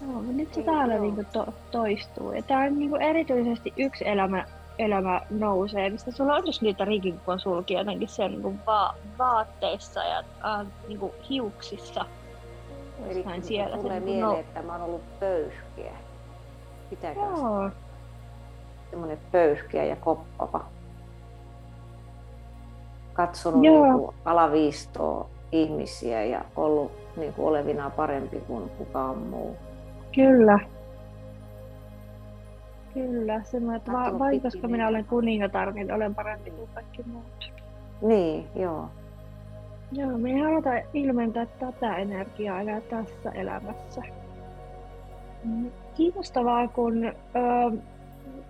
No, 0.00 0.22
nyt 0.32 0.54
se 0.54 0.62
täällä 0.62 0.98
niin 0.98 1.26
to, 1.32 1.46
toistuu. 1.70 2.32
Ja 2.32 2.42
tää 2.42 2.58
on 2.58 2.78
niin 2.78 3.02
erityisesti 3.02 3.72
yksi 3.76 4.08
elämä, 4.08 4.44
elämä 4.78 5.20
nousee, 5.30 5.90
mistä 5.90 6.10
sulla 6.10 6.34
on 6.34 6.46
just 6.46 6.62
niitä 6.62 6.84
riikinkukon 6.84 7.40
sulkia 7.40 7.78
jotenkin 7.78 8.08
siellä 8.08 8.38
niin 8.38 8.60
va, 8.66 8.94
vaatteissa 9.18 10.04
ja 10.04 10.18
äh, 10.18 10.66
niin 10.88 11.00
hiuksissa. 11.30 12.04
Eli 13.06 13.24
siellä 13.42 13.76
tulee 13.76 14.00
se, 14.00 14.04
mieleen, 14.04 14.22
no... 14.22 14.36
että 14.38 14.62
mä 14.62 14.72
oon 14.72 14.82
ollut 14.82 15.20
pöyhkeä. 15.20 15.96
Pitääkö 16.90 17.20
Joo. 17.20 17.70
Semmoinen 18.90 19.18
pöyhkeä 19.32 19.84
ja 19.84 19.96
koppava. 19.96 20.64
Katsonut 23.12 23.60
niin 23.60 24.08
alaviistoa 24.24 25.28
ihmisiä 25.52 26.24
ja 26.24 26.44
ollut 26.56 26.92
niin 27.16 27.32
kuin 27.32 27.48
olevina 27.48 27.90
parempi 27.90 28.40
kuin 28.40 28.68
kukaan 28.68 29.18
muu. 29.18 29.56
Kyllä. 30.14 30.58
Kyllä, 32.94 33.42
semmoinen, 33.42 33.76
että 33.76 33.92
va- 33.92 34.18
vai 34.18 34.40
koska 34.40 34.68
minä 34.68 34.88
olen 34.88 35.04
kuningatar, 35.04 35.72
niin 35.72 35.92
olen 35.92 36.14
parempi 36.14 36.50
kuin 36.50 36.70
kaikki 36.74 37.02
muut. 37.02 37.52
Niin, 38.02 38.46
joo. 38.56 38.88
Joo, 39.92 40.18
me 40.18 40.30
ei 40.30 40.38
haluta 40.38 40.70
ilmentää 40.92 41.46
tätä 41.46 41.96
energiaa 41.96 42.60
enää 42.60 42.80
tässä 42.80 43.30
elämässä. 43.30 44.02
Mm, 45.44 45.70
kiinnostavaa, 45.96 46.68
kun 46.68 47.04
ö, 47.04 47.12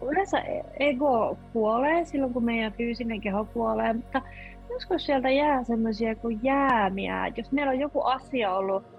yleensä 0.08 0.38
e-, 0.40 0.64
ego 0.80 1.36
kuolee 1.52 2.04
silloin, 2.04 2.32
kun 2.32 2.44
meidän 2.44 2.72
fyysinen 2.72 3.20
keho 3.20 3.44
kuolee, 3.44 3.92
mutta 3.92 4.22
joskus 4.70 5.06
sieltä 5.06 5.30
jää 5.30 5.64
semmoisia 5.64 6.14
kuin 6.14 6.40
jäämiä. 6.42 7.32
Jos 7.36 7.52
meillä 7.52 7.70
on 7.70 7.78
joku 7.80 8.02
asia 8.02 8.54
ollut 8.54 8.97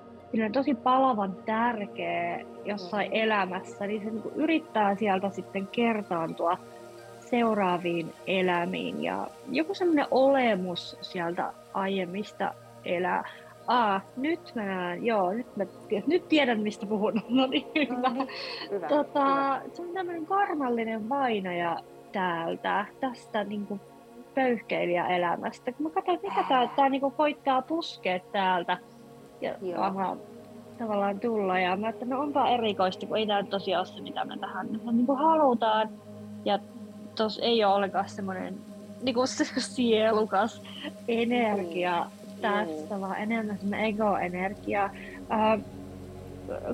tosi 0.53 0.75
palavan 0.75 1.35
tärkeä 1.45 2.45
jossain 2.65 3.07
mm. 3.07 3.15
elämässä, 3.15 3.87
niin 3.87 4.03
se 4.03 4.09
niin 4.09 4.23
yrittää 4.35 4.95
sieltä 4.95 5.29
sitten 5.29 5.67
kertaantua 5.67 6.57
seuraaviin 7.19 8.13
elämiin. 8.27 9.03
Ja 9.03 9.27
joku 9.51 9.73
semmoinen 9.73 10.05
olemus 10.11 10.97
sieltä 11.01 11.53
aiemmista 11.73 12.53
elää. 12.85 13.29
Aa, 13.67 14.01
nyt 14.17 14.51
mä 14.55 14.63
näen, 14.63 15.05
joo, 15.05 15.33
nyt, 15.33 15.57
mä, 15.57 15.65
nyt 16.07 16.27
tiedän 16.27 16.59
mistä 16.59 16.85
puhun. 16.85 17.13
No 17.29 17.47
niin, 17.47 17.65
hyvä. 17.75 18.09
No, 18.09 18.27
hyvä, 18.71 18.87
tota, 18.87 19.25
hyvä. 19.25 19.61
Se 19.73 19.81
on 19.81 19.93
tämmöinen 19.93 20.25
karmallinen 20.25 21.09
vainaja 21.09 21.79
täältä, 22.11 22.85
tästä 22.99 23.43
niin 23.43 23.65
kuin 23.65 23.81
pöyhkeilijäelämästä. 24.35 25.71
Kun 25.71 25.85
mä 25.85 25.89
katsoin, 25.89 26.19
mikä 26.21 26.43
tää, 26.49 26.69
tää 26.75 26.89
niin 26.89 27.01
kuin 27.01 27.13
koittaa 27.13 27.61
puskea 27.61 28.19
täältä 28.31 28.77
ja 29.41 29.55
aha, 29.77 30.17
tavallaan 30.77 31.19
tulla. 31.19 31.59
Ja 31.59 31.77
mä 31.77 31.89
että 31.89 32.05
no 32.05 32.21
onpa 32.21 32.49
erikoista, 32.49 33.05
kun 33.05 33.17
ei 33.17 33.27
tämä 33.27 33.43
tosiaan 33.43 33.79
ole 33.79 33.85
se, 33.85 34.01
mitä 34.01 34.25
me 34.25 34.37
tähän 34.37 34.67
niin 34.91 35.05
kuin 35.05 35.17
halutaan. 35.17 35.89
Ja 36.45 36.59
tos 37.15 37.39
ei 37.43 37.63
ole 37.63 37.73
ollenkaan 37.73 38.09
semmoinen 38.09 38.57
niin 39.01 39.15
kuin 39.15 39.27
se 39.27 39.45
sielukas 39.75 40.61
energia 41.07 42.03
mm. 42.03 42.41
tästä, 42.41 42.95
mm. 42.95 43.01
vaan 43.01 43.17
enemmän 43.17 43.57
semmoinen 43.57 43.85
ego-energia. 43.85 44.89
Äh, 45.31 45.59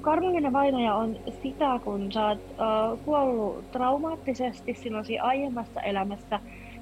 karmallinen 0.01 0.53
vainoja 0.53 0.95
on 0.95 1.17
sitä, 1.43 1.79
kun 1.83 2.11
sä 2.11 2.27
oot 2.27 2.39
äh, 2.39 3.05
kuollut 3.05 3.71
traumaattisesti 3.71 4.73
silloin 4.73 5.05
siinä 5.05 5.23
aiemmassa 5.23 5.81
elämässä 5.81 6.39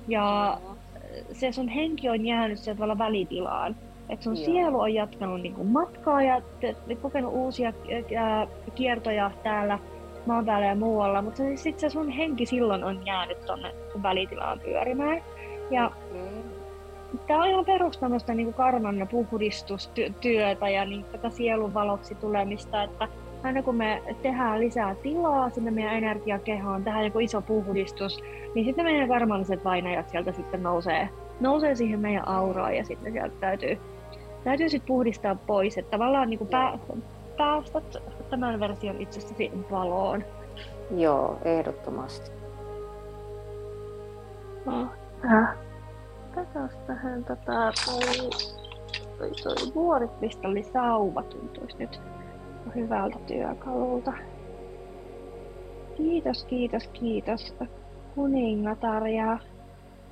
ja 0.07 0.57
se 1.33 1.51
sun 1.51 1.67
henki 1.67 2.09
on 2.09 2.25
jäänyt 2.25 2.59
sieltä 2.59 2.97
välitilaan. 2.97 3.75
Että 4.09 4.23
sun 4.23 4.35
Joo. 4.35 4.45
sielu 4.45 4.79
on 4.79 4.93
jatkanut 4.93 5.41
niin 5.41 5.53
kuin 5.53 5.67
matkaa 5.67 6.21
ja 6.21 6.41
te, 6.59 6.75
te 6.87 6.95
kokenut 6.95 7.33
uusia 7.33 7.73
ää, 8.17 8.47
kiertoja 8.75 9.31
täällä 9.43 9.79
maan 10.25 10.45
päällä 10.45 10.67
ja 10.67 10.75
muualla, 10.75 11.21
mutta 11.21 11.43
sitten 11.55 11.79
se 11.79 11.89
sun 11.89 12.09
henki 12.09 12.45
silloin 12.45 12.83
on 12.83 13.05
jäänyt 13.05 13.45
tonne 13.45 13.71
välitilaan 14.03 14.59
pyörimään. 14.59 15.21
Ja 15.71 15.91
mm. 16.13 16.63
Tämä 17.27 17.43
on 17.43 17.49
ihan 17.49 17.65
perus 17.65 17.97
tämmöistä 17.97 18.33
niin 18.33 18.53
karman 18.53 19.07
puhdistustyötä 19.11 20.69
ja 20.69 20.85
niin 20.85 21.05
tätä 21.05 21.29
sielun 21.29 21.73
valoksi 21.73 22.15
tulemista, 22.15 22.83
että 22.83 23.07
aina 23.43 23.63
kun 23.63 23.75
me 23.75 24.03
tehdään 24.21 24.59
lisää 24.59 24.95
tilaa 24.95 25.49
sinne 25.49 25.71
meidän 25.71 25.95
energiakehoon, 25.95 26.83
tehdään 26.83 27.05
joku 27.05 27.19
iso 27.19 27.41
puhdistus, 27.41 28.19
niin 28.55 28.65
sitten 28.65 28.85
meidän 28.85 29.07
karmalliset 29.07 29.65
vainajat 29.65 30.09
sieltä 30.09 30.31
sitten 30.31 30.63
nousee, 30.63 31.09
nousee 31.39 31.75
siihen 31.75 31.99
meidän 31.99 32.27
auraan 32.27 32.75
ja 32.75 32.85
sitten 32.85 33.13
sieltä 33.13 33.35
täytyy, 33.39 33.77
täytyy 34.43 34.69
sitten 34.69 34.87
puhdistaa 34.87 35.35
pois, 35.35 35.77
että 35.77 35.91
tavallaan 35.91 36.29
niin 36.29 36.37
kuin 36.37 36.49
pää, 36.49 36.79
päästät 37.37 37.97
tämän 38.29 38.59
version 38.59 39.01
itsestäsi 39.01 39.51
valoon. 39.71 40.23
Joo, 40.97 41.37
ehdottomasti. 41.45 42.31
No, 44.65 44.87
äh. 45.25 45.55
Katsos 46.35 46.71
tähän 46.87 47.23
tota, 47.23 47.71
toi, 47.85 48.29
toi, 49.17 49.31
toi 49.43 49.73
vuorikristallisauva 49.75 51.23
tuntuisi 51.23 51.77
nyt 51.79 52.01
hyvältä 52.75 53.19
työkalulta. 53.27 54.13
Kiitos, 55.97 56.43
kiitos, 56.43 56.87
kiitos 56.87 57.55
kuningatar 58.15 59.07
ja 59.07 59.39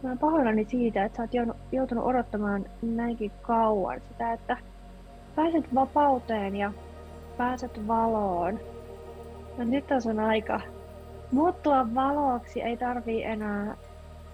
mä 0.03 0.09
oon 0.09 0.17
pahoillani 0.17 0.65
siitä, 0.65 1.05
että 1.05 1.17
sä 1.17 1.23
oot 1.23 1.57
joutunut 1.71 2.05
odottamaan 2.05 2.65
näinkin 2.81 3.31
kauan 3.41 4.01
sitä, 4.07 4.33
että 4.33 4.57
pääset 5.35 5.75
vapauteen 5.75 6.55
ja 6.55 6.71
pääset 7.37 7.87
valoon. 7.87 8.59
Ja 9.57 9.65
nyt 9.65 9.91
on 9.91 10.01
sun 10.01 10.19
aika 10.19 10.61
muuttua 11.31 11.95
valoksi, 11.95 12.61
ei 12.61 12.77
tarvii 12.77 13.23
enää 13.23 13.77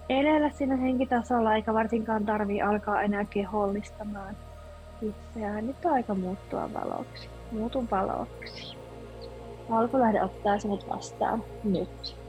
elellä 0.08 0.50
siinä 0.50 0.76
henkitasolla, 0.76 1.54
eikä 1.54 1.74
varsinkaan 1.74 2.26
tarvii 2.26 2.62
alkaa 2.62 3.02
enää 3.02 3.24
kehollistamaan 3.24 4.36
itseään. 5.02 5.66
Nyt 5.66 5.84
on 5.84 5.92
aika 5.92 6.14
muuttua 6.14 6.70
valoksi. 6.74 7.28
Muutun 7.52 7.88
valoksi. 7.90 8.76
lähde 9.92 10.22
ottaa 10.22 10.58
sinut 10.58 10.88
vastaan 10.88 11.44
nyt. 11.64 12.27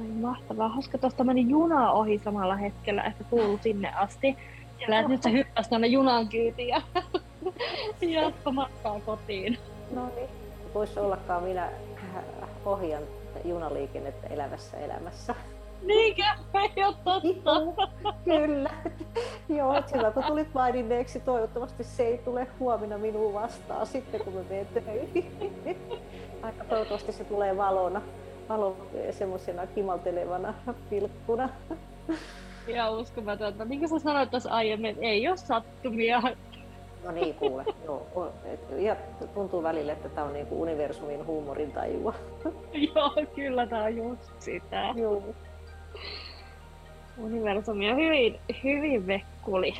Ai, 0.00 0.08
mahtavaa. 0.08 0.68
Hauska, 0.68 0.98
tuosta 0.98 1.24
meni 1.24 1.46
juna 1.48 1.92
ohi 1.92 2.18
samalla 2.24 2.56
hetkellä, 2.56 3.02
että 3.02 3.24
kuulu 3.24 3.58
sinne 3.62 3.92
asti. 3.94 4.36
Siellä 4.78 5.08
nyt 5.08 5.22
se 5.22 5.32
hyppäsi 5.32 5.68
tuonne 5.68 5.86
junan 5.86 6.28
kyytiin 6.28 6.68
ja 6.68 6.82
jatko 8.22 8.52
matkaa 8.52 9.00
kotiin. 9.00 9.58
No 9.94 10.06
niin. 10.14 10.28
Voisi 10.74 11.00
ollakaan 11.00 11.42
minä 11.42 11.68
ohjan 12.64 13.02
junaliikennettä 13.44 14.26
elävässä 14.26 14.76
elämässä. 14.76 15.34
Niinkö? 15.82 16.22
Ei 16.54 16.84
ole 16.84 16.94
totta. 17.04 17.82
Kyllä. 18.24 18.70
Joo, 19.48 19.82
silloin 19.86 20.12
kun 20.12 20.24
tulit 20.24 20.54
maininneeksi, 20.54 21.20
toivottavasti 21.20 21.84
se 21.84 22.02
ei 22.02 22.18
tule 22.18 22.46
huomenna 22.58 22.98
minuun 22.98 23.34
vastaan 23.34 23.86
sitten, 23.86 24.20
kun 24.20 24.32
me 24.32 24.44
menen 24.48 24.66
töihin. 24.66 25.76
Aika 26.42 26.64
toivottavasti 26.64 27.12
se 27.12 27.24
tulee 27.24 27.56
valona, 27.56 28.02
valo 28.48 28.76
semmoisena 29.10 29.66
kimaltelevana 29.66 30.54
pilkkuna. 30.90 31.48
Ihan 32.68 32.92
uskomatonta. 32.92 33.64
Niin 33.64 33.78
kuin 33.78 33.88
sä 33.88 33.98
sanoit 33.98 34.30
tuossa 34.30 34.50
aiemmin, 34.50 34.96
ei 35.00 35.28
ole 35.28 35.36
sattumia. 35.36 36.22
No 37.04 37.10
niin, 37.10 37.34
kuule. 37.34 37.64
Joo. 37.84 38.32
Ja 38.76 38.96
tuntuu 39.34 39.62
välillä, 39.62 39.92
että 39.92 40.08
tämä 40.08 40.26
on 40.26 40.32
niinku 40.32 40.62
universumin 40.62 41.26
huumorin 41.26 41.72
tajua. 41.72 42.14
Joo, 42.94 43.12
kyllä 43.34 43.66
tämä 43.66 43.84
on 43.84 43.96
just 43.96 44.32
sitä. 44.38 44.94
Joo. 44.96 45.22
Universumi 47.18 47.90
on 47.90 47.96
hyvin, 47.96 48.40
hyvin 48.64 49.06
vekkuli. 49.06 49.74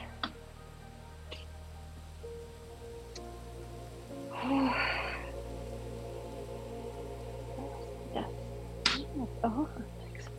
Oho, 9.42 9.68
anteeksi. 9.76 10.30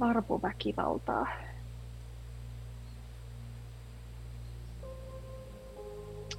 Varpuväkivaltaa. 0.00 1.26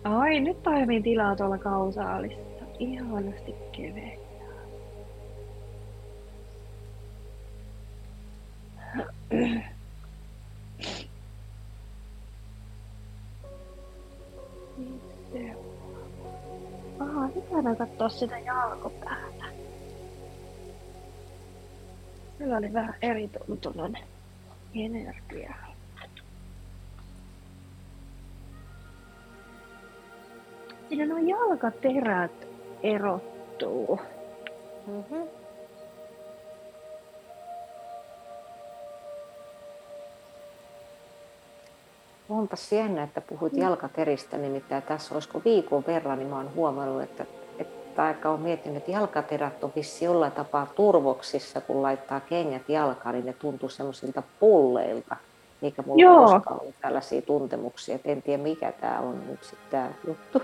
Ai, 0.04 0.40
nyt 0.40 0.64
toimii 0.64 1.02
tilaa 1.02 1.36
tuolla 1.36 1.58
kausaalissa. 1.58 2.66
Ihanasti 2.80 3.56
keveä. 3.72 4.18
Aha, 17.00 17.28
nyt 17.36 17.52
voidaan 17.52 17.78
katsoa 17.78 18.10
sitä 18.10 18.40
jalkopäätä. 18.40 19.29
Sillä 22.40 22.58
oli 22.58 22.74
vähän 22.74 22.96
erituntunen 23.02 23.98
energia. 24.76 25.54
Siinä 30.90 31.06
nuo 31.06 31.18
jalkaterät 31.18 32.48
erottuu. 32.84 34.00
Mm-hmm. 34.88 35.28
Onpas 42.30 42.72
jännä, 42.72 43.04
että 43.04 43.22
puhuit 43.22 43.54
mm. 43.54 43.62
jalkateristä, 43.62 44.38
nimittäin 44.38 44.84
tässä 44.84 45.16
olisiko 45.16 45.42
viikon 45.46 45.84
verran, 45.88 46.20
niin 46.20 46.30
mä 46.30 46.38
oon 46.38 46.54
huomannut, 46.56 47.04
että, 47.04 47.26
että 48.00 48.18
aika 48.18 48.30
on 48.30 48.40
miettinyt, 48.40 48.78
että 48.78 48.92
jalkaterät 48.92 49.64
on 49.64 49.72
vissi 49.76 50.06
jollain 50.06 50.32
tapaa 50.32 50.68
turvoksissa, 50.76 51.62
kun 51.62 51.82
laittaa 51.82 52.20
kengät 52.20 52.70
jalkaan, 52.70 53.16
niin 53.16 53.26
ne 53.26 53.34
tuntuu 53.34 53.70
semmoisilta 53.70 54.24
pulleilta. 54.40 55.16
Eikä 55.62 55.82
mulla 55.86 56.02
Joo. 56.02 56.26
koskaan 56.26 56.62
ollut 56.62 56.76
tällaisia 56.82 57.22
tuntemuksia, 57.22 57.96
että 57.96 58.10
en 58.10 58.22
tiedä 58.22 58.44
mikä 58.44 58.72
tämä 58.72 59.00
on 59.00 59.28
nyt 59.28 59.44
sitten 59.44 59.70
tämä 59.70 59.90
juttu. 60.08 60.42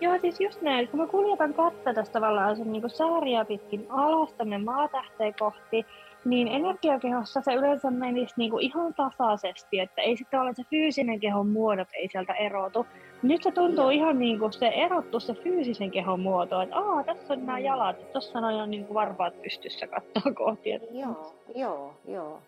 Joo, 0.00 0.18
siis 0.18 0.40
just 0.40 0.62
näin. 0.62 0.88
Kun 0.88 1.00
mä 1.00 1.06
kuljetan 1.06 1.54
kättä 1.54 1.94
tästä 1.94 2.12
tavallaan 2.12 2.56
sen 2.56 2.72
niin 2.72 2.90
saaria 2.90 3.44
pitkin 3.44 3.86
alas 3.88 4.32
tänne 4.32 4.58
maatähteen 4.58 5.34
kohti, 5.38 5.86
niin 6.24 6.48
energiakehossa 6.48 7.40
se 7.40 7.54
yleensä 7.54 7.90
menisi 7.90 8.34
niinku 8.36 8.58
ihan 8.58 8.94
tasaisesti, 8.94 9.80
että 9.80 10.02
ei 10.02 10.16
sitten 10.16 10.40
ole 10.40 10.54
se 10.54 10.62
fyysinen 10.70 11.20
kehon 11.20 11.48
muodot 11.48 11.88
ei 11.94 12.08
sieltä 12.08 12.34
erotu. 12.34 12.86
Nyt 13.22 13.42
se 13.42 13.50
tuntuu 13.50 13.84
Joo. 13.84 13.90
ihan 13.90 14.18
niin 14.18 14.38
kuin 14.38 14.52
se 14.52 14.66
erottu 14.66 15.20
se 15.20 15.34
fyysisen 15.34 15.90
kehon 15.90 16.20
muoto, 16.20 16.60
että 16.60 16.76
aa, 16.76 17.04
tässä 17.04 17.34
on 17.34 17.46
nämä 17.46 17.58
jalat, 17.58 18.00
että 18.00 18.12
tuossa 18.12 18.38
on 18.38 18.70
niin 18.70 18.84
kuin 18.84 18.94
varpaat 18.94 19.42
pystyssä 19.42 19.86
katsoa 19.86 20.32
kohti. 20.34 20.70
Joo, 20.90 21.34
joo, 21.54 21.94
joo. 22.08 22.42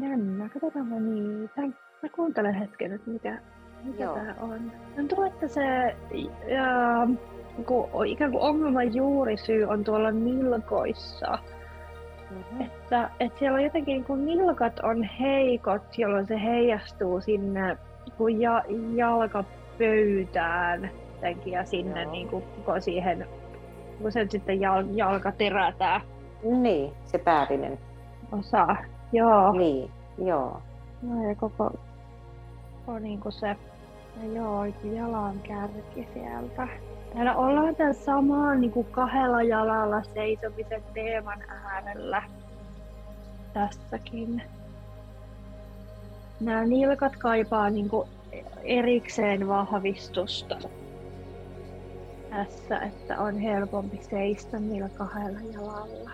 Jännä, 0.00 0.48
katsotaan 0.48 0.86
mä 0.86 1.00
niitä. 1.00 1.60
Mä 2.02 2.08
kuuntelen 2.16 2.54
hetken, 2.54 2.92
että 2.92 3.10
mikä, 3.10 3.38
mikä 3.84 4.04
tää 4.04 4.34
on. 4.40 4.72
Tuntuu, 4.96 5.24
että 5.24 5.48
se 5.48 5.96
ja, 6.48 7.08
kun, 7.66 8.06
ikään 8.06 8.30
kuin 8.30 8.42
ongelman 8.42 8.94
juurisyy 8.94 9.64
on 9.64 9.84
tuolla 9.84 10.10
nilkoissa 10.10 11.38
Mm-hmm. 12.30 12.60
Että, 12.60 13.10
että 13.20 13.38
siellä 13.38 13.56
on 13.56 13.64
jotenkin, 13.64 14.04
kun 14.04 14.26
nilkat 14.26 14.80
on 14.80 15.02
heikot, 15.02 15.98
jolloin 15.98 16.26
se 16.26 16.42
heijastuu 16.42 17.20
sinne 17.20 17.76
kun 18.16 18.40
ja, 18.40 18.64
jalkapöytään 18.94 20.90
jotenkin, 21.14 21.52
ja 21.52 21.64
sinne 21.64 22.04
niin 22.04 22.28
kuin, 22.28 22.44
kun 22.64 22.82
siihen, 22.82 23.28
kun 24.02 24.12
se 24.12 24.26
sitten 24.30 24.60
jal, 24.60 24.84
jalka 24.92 25.32
terätää. 25.32 26.00
Niin, 26.42 26.92
se 27.04 27.18
päällinen. 27.18 27.78
Osa, 28.32 28.76
joo. 29.12 29.52
Niin, 29.52 29.90
joo. 30.18 30.62
No 31.02 31.28
ja 31.28 31.34
koko, 31.34 31.72
koko 32.86 32.98
niin 32.98 33.20
kuin 33.20 33.32
se, 33.32 33.56
ja 34.22 34.32
joo, 34.34 34.64
jalan 34.82 35.40
kärki 35.40 36.08
sieltä. 36.14 36.68
Täällä 37.14 37.36
ollaan 37.36 37.76
tämän 37.76 37.94
samaan 37.94 38.60
niin 38.60 38.70
kuin 38.70 38.86
kahdella 38.86 39.42
jalalla 39.42 40.02
seisomisen 40.02 40.82
teeman 40.94 41.42
äärellä 41.48 42.22
tässäkin. 43.52 44.42
Nämä 46.40 46.64
nilkat 46.64 47.16
kaipaa 47.16 47.70
niin 47.70 47.88
kuin 47.88 48.08
erikseen 48.64 49.48
vahvistusta 49.48 50.58
tässä, 52.30 52.78
että 52.78 53.18
on 53.18 53.38
helpompi 53.38 54.00
seistä 54.10 54.58
niillä 54.58 54.88
kahdella 54.88 55.40
jalalla. 55.52 56.10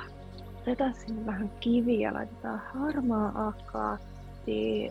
Otetaan 0.60 0.94
sinne 0.94 1.26
vähän 1.26 1.50
kiviä, 1.60 2.14
laitetaan 2.14 2.62
harmaa 2.74 3.48
akaatti, 3.48 4.90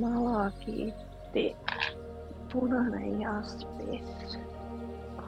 malakiitti, 0.00 1.56
punainen 2.52 3.20
jaspis. 3.20 4.38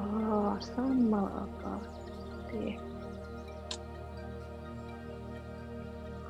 Aa, 0.01 0.61
sammalakaatti. 0.61 2.79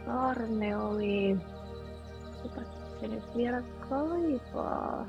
Karne 0.07 0.77
oli... 0.77 1.37
Mitä 2.43 2.61
se 3.01 3.09
nyt 3.09 3.37
vielä 3.37 3.63
kaipaa? 3.89 5.07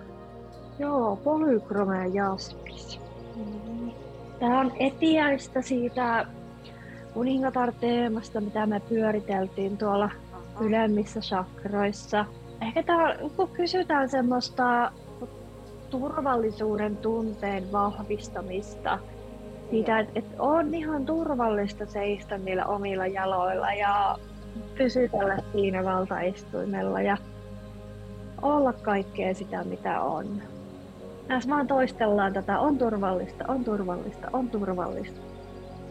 Joo, 0.79 1.15
polykromea 1.15 2.05
jaspis. 2.05 2.99
Mm. 3.35 3.91
Tää 4.39 4.59
on 4.59 4.71
etiäistä 4.79 5.61
siitä 5.61 6.25
kuningatar-teemasta, 7.13 8.41
mitä 8.41 8.65
me 8.65 8.79
pyöriteltiin 8.79 9.77
tuolla 9.77 10.09
ylemmissä 10.61 11.19
chakroissa. 11.19 12.25
Ehkä 12.61 12.83
tää, 12.83 13.15
kun 13.35 13.49
kysytään 13.49 14.09
semmoista 14.09 14.91
turvallisuuden 15.89 16.97
tunteen 16.97 17.71
vahvistamista. 17.71 18.99
Siitä, 19.69 19.99
että 19.99 20.11
et 20.15 20.25
on 20.39 20.73
ihan 20.73 21.05
turvallista 21.05 21.85
seistä 21.85 22.37
niillä 22.37 22.65
omilla 22.65 23.07
jaloilla 23.07 23.73
ja 23.73 24.17
pysytellä 24.77 25.37
siinä 25.51 25.83
valtaistuimella 25.83 27.01
ja 27.01 27.17
olla 28.41 28.73
kaikkea 28.73 29.33
sitä, 29.33 29.63
mitä 29.63 30.01
on. 30.01 30.41
Näissä 31.27 31.49
vaan 31.49 31.67
toistellaan 31.67 32.33
tätä, 32.33 32.59
on 32.59 32.77
turvallista, 32.77 33.45
on 33.47 33.63
turvallista, 33.63 34.29
on 34.33 34.49
turvallista. 34.49 35.21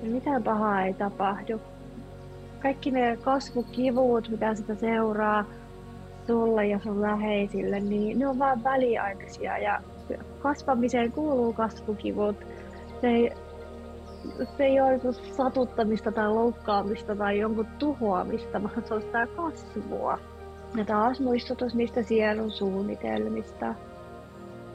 Ja 0.02 0.10
mitään 0.10 0.42
pahaa 0.42 0.82
ei 0.82 0.94
tapahdu. 0.94 1.60
Kaikki 2.62 2.90
ne 2.90 3.16
kasvukivut, 3.16 4.28
mitä 4.28 4.54
sitä 4.54 4.74
seuraa, 4.74 5.44
sulle 6.28 6.66
ja 6.66 6.78
sun 6.78 7.02
läheisille, 7.02 7.80
niin 7.80 8.18
ne 8.18 8.28
on 8.28 8.38
vain 8.38 8.64
väliaikaisia 8.64 9.58
ja 9.58 9.80
kasvamiseen 10.38 11.12
kuuluu 11.12 11.52
kasvukivut. 11.52 12.36
Se 13.00 13.08
ei, 13.08 13.32
se 14.56 14.64
ei 14.64 14.80
ole 14.80 15.00
satuttamista 15.36 16.12
tai 16.12 16.28
loukkaamista 16.28 17.16
tai 17.16 17.38
jonkun 17.38 17.66
tuhoamista, 17.78 18.62
vaan 18.62 18.82
se 18.84 18.94
on 18.94 19.02
sitä 19.02 19.26
kasvua. 19.36 20.18
Ja 20.76 20.84
taas 20.84 21.20
muistutus 21.20 21.74
niistä 21.74 22.02
sielun 22.02 22.50
suunnitelmista. 22.50 23.74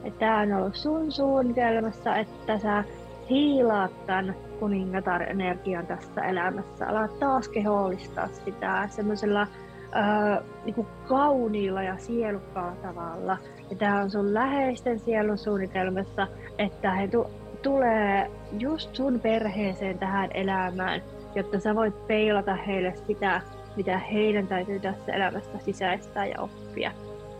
Että 0.04 0.18
tämä 0.18 0.40
on 0.40 0.52
ollut 0.52 0.76
sun 0.76 1.12
suunnitelmassa, 1.12 2.16
että 2.16 2.58
sä 2.58 2.84
hiilaat 3.30 4.06
tämän 4.06 4.34
kuningatar-energian 4.60 5.86
tässä 5.86 6.20
elämässä. 6.20 6.86
Alat 6.88 7.18
taas 7.18 7.48
kehollistaa 7.48 8.28
sitä 8.44 8.88
semmoisella 8.90 9.46
äh, 9.96 10.38
niin 10.64 10.86
kauniilla 11.08 11.82
ja 11.82 11.98
sielukkaalla 11.98 12.76
tavalla. 12.76 13.38
Ja 13.70 13.76
tämä 13.76 14.00
on 14.02 14.10
sun 14.10 14.34
läheisten 14.34 14.98
sielun 14.98 15.38
suunnitelmassa, 15.38 16.26
että 16.58 16.94
he 16.94 17.08
tu- 17.08 17.30
tulee 17.62 18.30
just 18.58 18.94
sun 18.94 19.20
perheeseen 19.20 19.98
tähän 19.98 20.30
elämään, 20.34 21.02
jotta 21.34 21.60
sä 21.60 21.74
voit 21.74 22.06
peilata 22.06 22.54
heille 22.54 22.94
sitä, 23.06 23.40
mitä 23.76 23.98
heidän 23.98 24.46
täytyy 24.46 24.80
tässä 24.80 25.12
elämässä 25.12 25.58
sisäistää 25.58 26.26
ja 26.26 26.40
oppia. 26.40 26.92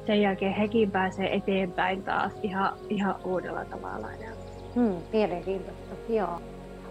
Sen 0.07 0.21
jälkeen 0.23 0.53
hekin 0.53 0.91
pääsee 0.91 1.35
eteenpäin 1.35 2.03
taas 2.03 2.33
ihan, 2.43 2.73
ihan 2.89 3.15
uudella 3.25 3.65
tavalla. 3.65 4.09
Hmm, 4.75 4.97
mielenkiintoista, 5.13 5.95
joo. 6.09 6.41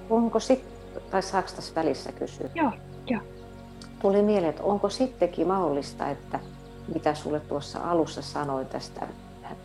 Onko 0.09 0.39
sitten, 0.39 1.01
tai 1.11 1.21
saako 1.21 1.49
tässä 1.55 1.75
välissä 1.75 2.11
kysyä? 2.11 2.49
Joo, 2.55 2.71
joo 3.07 3.21
tuli 4.03 4.21
mieleen, 4.21 4.49
että 4.49 4.63
onko 4.63 4.89
sittenkin 4.89 5.47
mahdollista, 5.47 6.09
että 6.09 6.39
mitä 6.93 7.13
sulle 7.13 7.39
tuossa 7.39 7.79
alussa 7.79 8.21
sanoin 8.21 8.67
tästä 8.67 9.07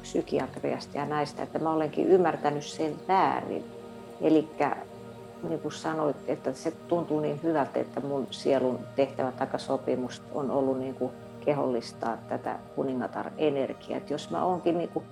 psykiatriasta 0.02 0.98
ja 0.98 1.06
näistä, 1.06 1.42
että 1.42 1.58
mä 1.58 1.72
olenkin 1.72 2.06
ymmärtänyt 2.06 2.64
sen 2.64 2.96
väärin. 3.08 3.64
Eli 4.20 4.48
niin 5.48 5.60
kuin 5.60 5.72
sanoit, 5.72 6.16
että 6.26 6.52
se 6.52 6.70
tuntuu 6.70 7.20
niin 7.20 7.40
hyvältä, 7.42 7.80
että 7.80 8.00
mun 8.00 8.26
sielun 8.30 8.78
tehtävä 8.96 9.32
takasopimus 9.32 10.22
on 10.34 10.50
ollut 10.50 10.78
niin 10.78 10.94
kuin 10.94 11.12
kehollistaa 11.44 12.16
tätä 12.28 12.58
kuningatar-energiaa. 12.76 14.00
Jos 14.10 14.30
mä 14.30 14.44
oonkin, 14.44 14.78
niin 14.78 14.88
kuin, 14.88 15.04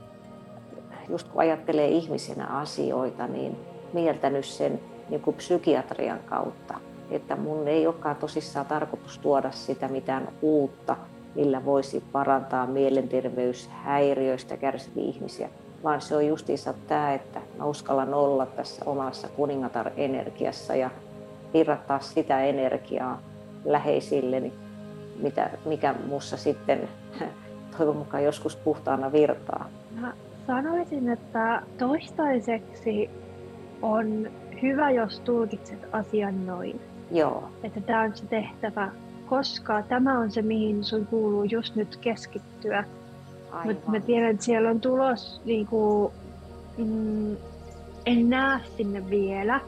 just 1.08 1.28
kun 1.28 1.40
ajattelee 1.40 1.88
ihmisenä 1.88 2.46
asioita, 2.46 3.26
niin 3.26 3.56
mieltänyt 3.92 4.44
sen 4.44 4.80
niin 5.08 5.20
kuin 5.20 5.36
psykiatrian 5.36 6.20
kautta. 6.26 6.74
Että 7.11 7.36
mun 7.36 7.68
ei 7.68 7.86
olekaan 7.86 8.16
tosissaan 8.16 8.66
tarkoitus 8.66 9.18
tuoda 9.18 9.50
sitä 9.50 9.88
mitään 9.88 10.28
uutta, 10.42 10.96
millä 11.34 11.64
voisi 11.64 12.04
parantaa 12.12 12.66
mielenterveyshäiriöistä 12.66 14.57
kärsiviä 14.57 15.04
ihmisiä, 15.04 15.48
vaan 15.84 16.00
se 16.00 16.16
on 16.16 16.26
justiinsa 16.26 16.74
tämä, 16.86 17.14
että 17.14 17.40
mä 17.59 17.64
uskallan 17.64 18.14
olla 18.14 18.46
tässä 18.46 18.84
omassa 18.84 19.28
kuningatar-energiassa 19.28 20.74
ja 20.76 20.90
virrattaa 21.54 22.00
sitä 22.00 22.44
energiaa 22.44 23.22
läheisilleni, 23.64 24.52
mitä, 25.22 25.50
mikä 25.64 25.94
mussa 26.07 26.36
sitten 26.36 26.88
toivon 27.78 27.96
mukaan 27.96 28.24
joskus 28.24 28.57
puhtaana 28.57 29.12
virtaa. 29.12 29.68
Mä 30.00 30.12
sanoisin, 30.46 31.09
että 31.09 31.62
toistaiseksi 31.78 33.11
on 33.82 34.30
hyvä, 34.62 34.90
jos 34.90 35.20
tulkitset 35.20 35.88
asian 35.92 36.46
noin. 36.46 36.80
Joo. 37.11 37.48
Että 37.62 37.80
tämä 37.80 38.02
on 38.02 38.16
se 38.16 38.26
tehtävä, 38.26 38.90
koska 39.26 39.82
tämä 39.82 40.18
on 40.18 40.30
se, 40.30 40.42
mihin 40.42 40.84
sun 40.84 41.07
kuuluu 41.07 41.44
just 41.44 41.76
nyt 41.76 41.96
keskittyä. 41.96 42.84
Mutta 43.64 43.90
mä 43.90 44.00
tiedän, 44.00 44.30
että 44.30 44.44
siellä 44.44 44.70
on 44.70 44.80
tulos, 44.80 45.40
niin 45.44 45.66
kuin, 45.66 46.12
mm, 46.78 47.36
en 48.07 48.30
näe 48.30 48.61
sinne 48.76 49.11
vielä, 49.11 49.61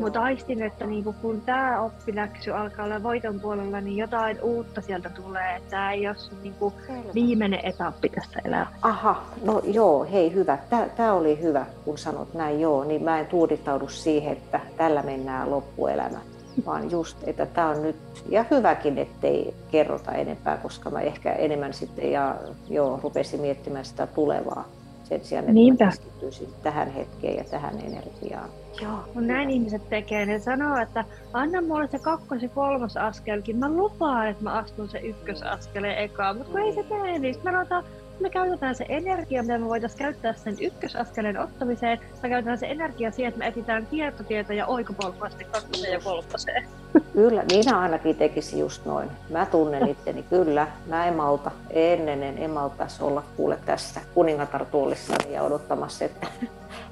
mutta 0.00 0.22
aistin, 0.22 0.62
että 0.62 0.86
niinku, 0.86 1.14
kun 1.22 1.40
tämä 1.40 1.80
oppiläksy 1.80 2.50
alkaa 2.50 2.84
olla 2.84 3.02
voiton 3.02 3.40
puolella, 3.40 3.80
niin 3.80 3.96
jotain 3.96 4.40
uutta 4.42 4.80
sieltä 4.80 5.10
tulee. 5.10 5.62
Tämä 5.70 5.92
ei 5.92 6.08
ole 6.08 6.16
niinku 6.42 6.72
viimeinen 7.14 7.60
etappi 7.62 8.08
tässä 8.08 8.40
elämässä. 8.44 8.76
Aha, 8.82 9.24
no 9.44 9.60
joo, 9.64 10.04
hei 10.04 10.34
hyvä. 10.34 10.58
Tämä 10.96 11.12
oli 11.12 11.42
hyvä, 11.42 11.66
kun 11.84 11.98
sanot 11.98 12.34
näin 12.34 12.60
joo. 12.60 12.84
Niin 12.84 13.02
mä 13.02 13.20
en 13.20 13.26
tuudittaudu 13.26 13.88
siihen, 13.88 14.32
että 14.32 14.60
tällä 14.76 15.02
mennään 15.02 15.50
loppuelämä. 15.50 16.18
Vaan 16.66 16.90
just, 16.90 17.18
että 17.26 17.46
tämä 17.46 17.68
on 17.68 17.82
nyt, 17.82 17.96
ja 18.28 18.44
hyväkin, 18.50 18.98
ettei 18.98 19.54
kerrota 19.70 20.12
enempää, 20.12 20.56
koska 20.56 20.90
mä 20.90 21.00
ehkä 21.00 21.32
enemmän 21.32 21.72
sitten 21.74 22.12
ja 22.12 22.34
joo, 22.68 23.00
rupesin 23.02 23.40
miettimään 23.40 23.84
sitä 23.84 24.06
tulevaa 24.06 24.64
sen 25.04 25.24
sijaan, 25.24 25.42
että 25.42 25.52
Niinpä. 25.52 25.84
keskittyisin 25.84 26.48
tähän 26.62 26.90
hetkeen 26.90 27.36
ja 27.36 27.44
tähän 27.44 27.74
energiaan. 27.80 28.48
Joo, 28.82 28.98
kun 29.14 29.26
näin 29.26 29.50
ihmiset 29.50 29.88
tekee, 29.88 30.26
ne 30.26 30.38
sanoo, 30.38 30.76
että 30.76 31.04
anna 31.32 31.62
mulle 31.62 31.88
se 31.88 31.98
kakkos- 31.98 32.42
ja 32.42 32.48
kolmas 32.48 32.96
askelkin. 32.96 33.56
Mä 33.56 33.68
lupaan, 33.68 34.28
että 34.28 34.42
mä 34.42 34.52
astun 34.52 34.88
se 34.88 34.98
ykkösaskeleen 34.98 35.98
ekaan, 35.98 36.36
mutta 36.36 36.52
kun 36.52 36.60
ei 36.60 36.74
se 36.74 36.82
tee, 36.82 37.18
niin 37.18 37.36
ruvetaan 37.44 37.84
me 38.20 38.30
käytetään 38.30 38.74
se 38.74 38.86
energia, 38.88 39.42
mitä 39.42 39.58
me 39.58 39.68
voitaisiin 39.68 39.98
käyttää 39.98 40.32
sen 40.32 40.56
ykkösaskeleen 40.60 41.38
ottamiseen, 41.38 42.00
me 42.22 42.28
käytetään 42.28 42.58
se 42.58 42.66
energia 42.66 43.10
siihen, 43.10 43.28
että 43.28 43.38
me 43.38 43.46
etsitään 43.46 43.86
kiertotietoja 43.90 44.66
oikopolkua 44.66 45.28
sitten 45.28 45.46
kakkoseen 45.52 45.92
ja 45.92 46.00
kolmoseen. 46.00 46.68
Kyllä, 47.12 47.44
minä 47.52 47.78
ainakin 47.78 48.16
tekisin 48.16 48.58
just 48.58 48.84
noin. 48.84 49.10
Mä 49.30 49.46
tunnen 49.46 49.88
itteni, 49.88 50.22
kyllä. 50.22 50.68
Mä 50.86 51.06
en 51.06 51.14
malta, 51.14 51.50
ennen 51.70 52.22
en 52.22 52.50
maltaisi 52.50 53.04
olla 53.04 53.22
kuule 53.36 53.58
tässä 53.66 54.00
kuningatartuolissani 54.14 55.32
ja 55.32 55.42
odottamassa, 55.42 56.04
että 56.04 56.26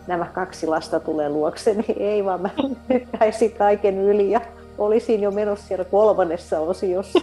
nämä 0.07 0.25
kaksi 0.25 0.67
lasta 0.67 1.01
tulee 1.01 1.29
luokseni. 1.29 1.85
Ei 1.97 2.25
vaan 2.25 2.41
mä 2.43 2.51
kaiken 3.59 3.99
yli 3.99 4.31
ja 4.31 4.41
olisin 4.79 5.23
jo 5.23 5.31
menossa 5.31 5.67
siellä 5.67 5.85
kolmannessa 5.85 6.61
osiossa. 6.61 7.21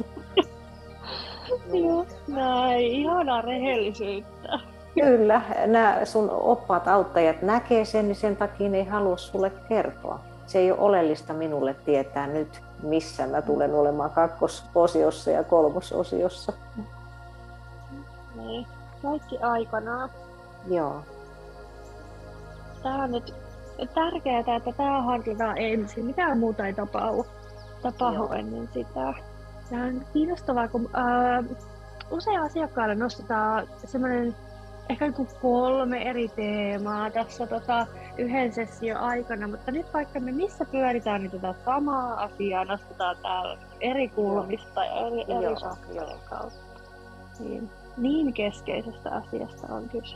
Joo, 1.73 2.05
näin. 2.27 2.85
Ihanaa 2.85 3.41
rehellisyyttä. 3.41 4.59
Kyllä, 4.93 5.41
nämä 5.65 6.05
sun 6.05 6.29
oppaat 6.31 6.87
auttajat 6.87 7.41
näkee 7.41 7.85
sen, 7.85 8.07
niin 8.07 8.15
sen 8.15 8.35
takia 8.35 8.69
ne 8.69 8.77
ei 8.77 8.85
halua 8.85 9.17
sulle 9.17 9.49
kertoa. 9.49 10.19
Se 10.45 10.59
ei 10.59 10.71
ole 10.71 10.79
oleellista 10.79 11.33
minulle 11.33 11.73
tietää 11.73 12.27
nyt, 12.27 12.61
missä 12.83 13.27
mä 13.27 13.41
tulen 13.41 13.73
olemaan 13.73 14.09
kakkososiossa 14.09 15.31
ja 15.31 15.43
kolmososiossa. 15.43 16.53
Niin, 18.35 18.67
kaikki 19.01 19.37
aikanaan. 19.37 20.09
Joo. 20.67 21.01
Tämä 22.83 23.03
on 23.03 23.11
nyt 23.11 23.33
tärkeää, 23.93 24.39
että 24.39 24.71
tämä 24.77 25.01
hankitaan 25.01 25.57
ensin. 25.57 26.05
Mitään 26.05 26.39
muuta 26.39 26.65
ei 26.65 26.73
tapahdu, 26.73 27.25
tapahdu 27.81 28.33
ennen 28.33 28.69
sitä. 28.73 29.13
Tämä 29.69 29.83
on 29.83 30.05
kiinnostavaa, 30.13 30.67
kun 30.67 30.89
ää, 30.93 31.43
usein 32.11 32.39
asiakkaille 32.39 32.95
nostetaan 32.95 33.67
semmoinen 33.85 34.35
ehkä 34.89 35.05
joku 35.05 35.27
kolme 35.41 36.01
eri 36.01 36.27
teemaa 36.27 37.11
tässä 37.11 37.47
tota, 37.47 37.87
yhden 38.17 38.53
session 38.53 38.97
aikana, 38.97 39.47
mutta 39.47 39.71
nyt 39.71 39.93
vaikka 39.93 40.19
me 40.19 40.31
missä 40.31 40.65
pyöritään, 40.65 41.21
niin 41.21 41.31
tätä 41.31 41.53
samaa 41.65 42.23
asiaa 42.23 42.65
nostetaan 42.65 43.17
täällä 43.21 43.57
eri 43.81 44.07
kulmista 44.09 44.85
ja 44.85 45.07
eri, 45.07 45.21
eri 45.21 45.43
joo, 45.43 46.19
kautta. 46.29 46.59
Niin, 47.39 47.69
niin 47.97 48.33
keskeisestä 48.33 49.09
asiasta 49.11 49.73
on 49.75 49.89
kyse. 49.89 50.15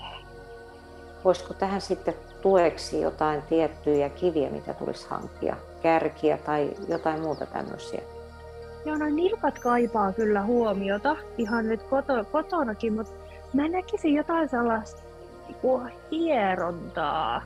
Voisiko 1.26 1.54
tähän 1.54 1.82
sitten 1.82 2.14
tueksi 2.42 3.02
jotain 3.02 3.42
tiettyjä 3.42 4.10
kiviä, 4.10 4.50
mitä 4.50 4.74
tulisi 4.74 5.08
hankkia, 5.10 5.56
kärkiä 5.82 6.38
tai 6.38 6.74
jotain 6.88 7.22
muuta 7.22 7.46
tämmöisiä? 7.46 8.02
Joo, 8.86 8.98
no 8.98 9.06
nilkat 9.06 9.60
kaipaa 9.60 10.14
kyllä 10.14 10.42
huomiota 10.42 11.16
ihan 11.38 11.68
nyt 11.68 11.84
koto, 11.84 12.26
kotonakin, 12.32 12.94
mutta 12.94 13.14
mä 13.54 13.68
näkisin 13.68 14.14
jotain 14.14 14.50
sellaista 14.50 15.02
niin 15.48 15.94
hierontaa, 16.12 17.42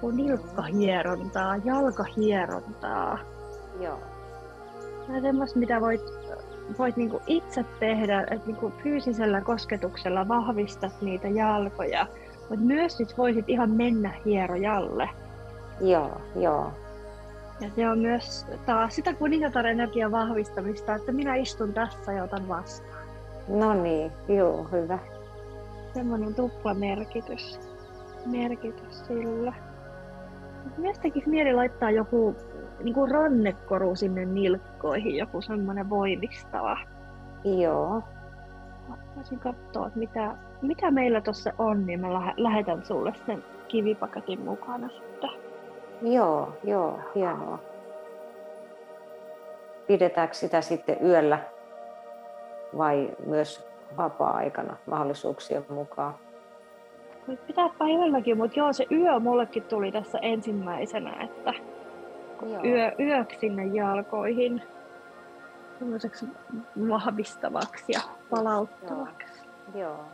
kuin 0.00 0.16
nilkkahierontaa, 0.16 1.56
jalkahierontaa. 1.56 3.18
Joo. 3.80 3.98
Ja 5.14 5.20
semmoista, 5.20 5.58
mitä 5.58 5.80
voit, 5.80 6.00
voit 6.78 6.96
niinku 6.96 7.22
itse 7.26 7.64
tehdä, 7.80 8.20
että 8.20 8.46
niinku 8.46 8.72
fyysisellä 8.82 9.40
kosketuksella 9.40 10.28
vahvistat 10.28 11.02
niitä 11.02 11.28
jalkoja, 11.28 12.06
mutta 12.40 12.64
myös 12.64 12.96
sit 12.96 13.18
voisit 13.18 13.48
ihan 13.48 13.70
mennä 13.70 14.14
hierojalle. 14.24 15.10
Joo, 15.80 16.20
joo. 16.36 16.72
Ja 17.60 17.70
se 17.76 17.88
on 17.88 17.98
myös 17.98 18.46
taas 18.66 18.94
sitä 18.94 19.14
kuningatar-energian 19.14 20.12
vahvistamista, 20.12 20.94
että 20.94 21.12
minä 21.12 21.34
istun 21.34 21.72
tässä 21.72 22.12
ja 22.12 22.24
otan 22.24 22.48
vastaan. 22.48 23.06
No 23.48 23.74
niin, 23.74 24.12
joo, 24.28 24.64
hyvä. 24.72 24.98
Semmoinen 25.94 26.34
tupla 26.34 26.74
merkitys, 26.74 27.60
merkitys 28.26 29.06
sillä. 29.06 29.52
Myös 30.76 30.98
tekisi 30.98 31.28
mieli 31.28 31.52
laittaa 31.52 31.90
joku 31.90 32.36
niin 32.82 32.94
kuin 32.94 33.10
rannekoru 33.10 33.96
sinne 33.96 34.24
nilkkoihin, 34.24 35.16
joku 35.16 35.40
semmoinen 35.40 35.90
voimistava. 35.90 36.78
Joo. 37.44 38.02
Voisin 39.16 39.38
katsoa, 39.38 39.86
että 39.86 39.98
mitä, 39.98 40.36
mitä 40.62 40.90
meillä 40.90 41.20
tuossa 41.20 41.52
on, 41.58 41.86
niin 41.86 42.00
mä 42.00 42.32
lähetän 42.36 42.84
sulle 42.84 43.12
sen 43.26 43.44
kivipaketin 43.68 44.40
mukana 44.40 44.88
sitten. 44.88 45.45
Joo, 46.02 46.52
joo, 46.64 46.98
hienoa. 47.14 47.58
Pidetäänkö 49.86 50.34
sitä 50.34 50.60
sitten 50.60 50.96
yöllä 51.04 51.38
vai 52.78 53.10
myös 53.26 53.66
vapaa-aikana 53.96 54.76
mahdollisuuksien 54.86 55.64
mukaan? 55.68 56.14
Voit 57.28 57.46
pitää 57.46 57.68
päivälläkin, 57.78 58.36
mutta 58.36 58.58
joo, 58.58 58.72
se 58.72 58.86
yö 58.92 59.18
mullekin 59.18 59.62
tuli 59.62 59.92
tässä 59.92 60.18
ensimmäisenä, 60.22 61.24
että 61.24 61.52
joo. 62.46 62.64
Yö, 62.64 62.92
yöksi 63.00 63.38
sinne 63.38 63.66
jalkoihin 63.66 64.62
vahvistavaksi 66.88 67.92
ja 67.92 68.00
palauttavaksi. 68.30 69.42
Joo. 69.74 69.82
joo. 69.82 70.04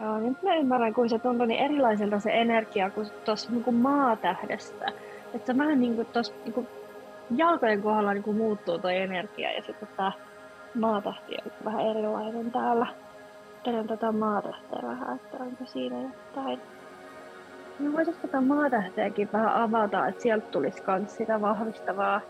Joo, 0.00 0.18
nyt 0.18 0.42
mä 0.42 0.54
ymmärrän, 0.54 0.94
kun 0.94 1.08
se 1.08 1.18
tuntuu 1.18 1.46
niin 1.46 1.60
erilaiselta 1.60 2.20
se 2.20 2.30
energia 2.32 2.90
kuin 2.90 3.06
tuossa 3.24 3.50
niin 3.50 3.64
kuin 3.64 3.76
maatähdestä. 3.76 4.92
Että 5.34 5.58
vähän 5.58 5.80
niin 5.80 5.96
kuin 5.96 6.06
tuossa 6.06 6.32
niin 6.44 6.52
kuin 6.52 6.68
jalkojen 7.36 7.82
kohdalla 7.82 8.14
niin 8.14 8.22
kuin 8.22 8.36
muuttuu 8.36 8.78
tuo 8.78 8.90
energia 8.90 9.52
ja 9.52 9.62
sitten 9.62 9.88
tämä 9.96 10.12
maatähti 10.74 11.36
on 11.44 11.52
vähän 11.64 11.86
erilainen 11.86 12.50
täällä. 12.50 12.86
Tiedän 13.64 13.86
tätä 13.86 14.12
maatähteä 14.12 14.78
vähän, 14.82 15.16
että 15.16 15.36
onko 15.36 15.64
siinä 15.64 15.96
jotain. 16.02 16.60
No 17.78 17.92
voitaisiin 17.92 18.22
tätä 18.22 18.40
maatähteäkin 18.40 19.28
vähän 19.32 19.54
avata, 19.54 20.06
että 20.06 20.22
sieltä 20.22 20.46
tulisi 20.46 20.82
myös 20.86 21.16
sitä 21.16 21.40
vahvistavaa 21.40 22.20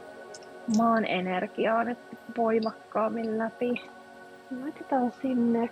maan 0.78 1.04
energiaa 1.04 1.84
nyt 1.84 1.98
voimakkaammin 2.36 3.38
läpi. 3.38 3.90
Laitetaan 4.62 5.12
sinne 5.12 5.70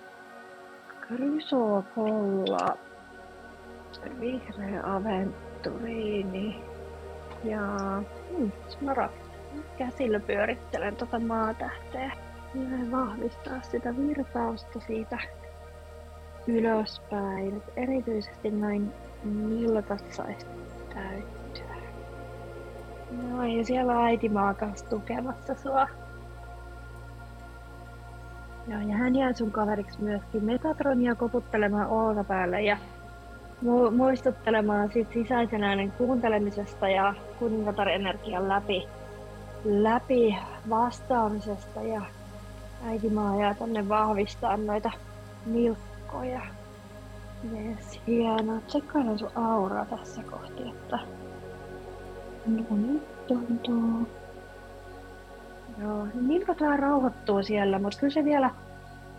Chrysokolla, 1.06 2.76
vihreä 4.20 4.82
aventuriini 4.84 6.64
ja 7.44 7.60
hmm, 8.30 8.52
smaragd. 8.68 9.24
Käsillä 9.78 10.20
pyörittelen 10.20 10.96
tuota 10.96 11.18
maatähteä. 11.18 12.12
Ja 12.54 12.90
vahvistaa 12.90 13.62
sitä 13.62 13.96
virtausta 13.96 14.80
siitä 14.80 15.18
ylöspäin. 16.46 17.62
Erityisesti 17.76 18.50
näin 18.50 18.92
nilkat 19.24 20.12
saisi 20.12 20.46
täyttyä. 20.94 21.74
No 23.10 23.44
ja 23.44 23.64
siellä 23.64 23.92
on 23.92 24.04
äiti 24.04 24.28
maakas 24.28 24.82
tukemassa 24.82 25.54
sua. 25.54 25.88
Joo, 28.68 28.80
ja 28.80 28.96
hän 28.96 29.16
jää 29.16 29.32
sun 29.32 29.52
kaveriksi 29.52 30.02
myöskin 30.02 30.44
Metatronia 30.44 31.14
koputtelemaan 31.14 31.88
olkapäälle 31.88 32.62
ja 32.62 32.76
mu- 33.64 33.90
muistuttelemaan 33.90 34.92
sit 34.92 35.08
sisäisen 35.12 35.64
äänen 35.64 35.92
kuuntelemisesta 35.92 36.88
ja 36.88 37.14
kuningatar-energian 37.38 38.48
läpi, 38.48 38.88
läpi 39.64 40.36
vastaamisesta 40.70 41.82
ja 41.82 42.02
äiti 42.86 43.10
maa 43.10 43.40
jää 43.40 43.54
tänne 43.54 43.88
vahvistaa 43.88 44.56
noita 44.56 44.90
nilkkoja. 45.46 46.40
Yes, 47.52 48.00
hienoa. 48.06 48.60
Tsekkaillaan 48.66 49.18
sun 49.18 49.30
auraa 49.34 49.86
tässä 49.86 50.22
kohti, 50.22 50.62
että 50.68 50.98
no 52.46 52.76
nyt 52.76 53.26
tuntuu. 53.26 54.08
Joo, 55.82 56.06
nilkat 56.14 56.60
vähän 56.60 56.78
rauhoittuu 56.78 57.42
siellä, 57.42 57.78
mutta 57.78 57.98
kyllä 58.00 58.12
se 58.12 58.24
vielä, 58.24 58.50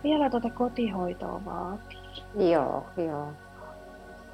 vielä 0.04 0.30
tuota 0.30 0.50
kotihoitoa 0.50 1.40
vaatii. 1.44 1.98
Joo, 2.50 2.86
joo. 2.96 3.28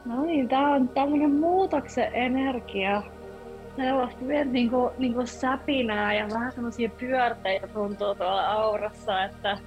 No 0.05 0.23
niin, 0.23 0.49
tää 0.49 0.69
on 0.69 0.89
tämmönen 0.89 1.31
muutoksen 1.31 2.15
energia. 2.15 3.03
Sellaista 3.77 4.27
vielä 4.27 4.45
niinku, 4.45 4.91
niinku 4.99 5.27
säpinää 5.27 6.15
ja 6.15 6.29
vähän 6.35 6.53
semmosia 6.53 6.91
pyörteitä 7.01 7.67
tuntuu 7.67 8.15
tuolla 8.15 8.47
aurassa, 8.53 9.25
että 9.25 9.59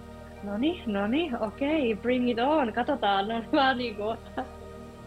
no 0.44 0.58
niin, 0.58 0.94
no 0.94 1.08
niin, 1.08 1.42
okei, 1.42 1.94
okay, 1.94 2.02
bring 2.02 2.30
it 2.30 2.40
on, 2.40 2.74
katsotaan. 2.74 3.28
No, 3.28 3.44
vähän 3.52 3.78
niinku, 3.78 4.16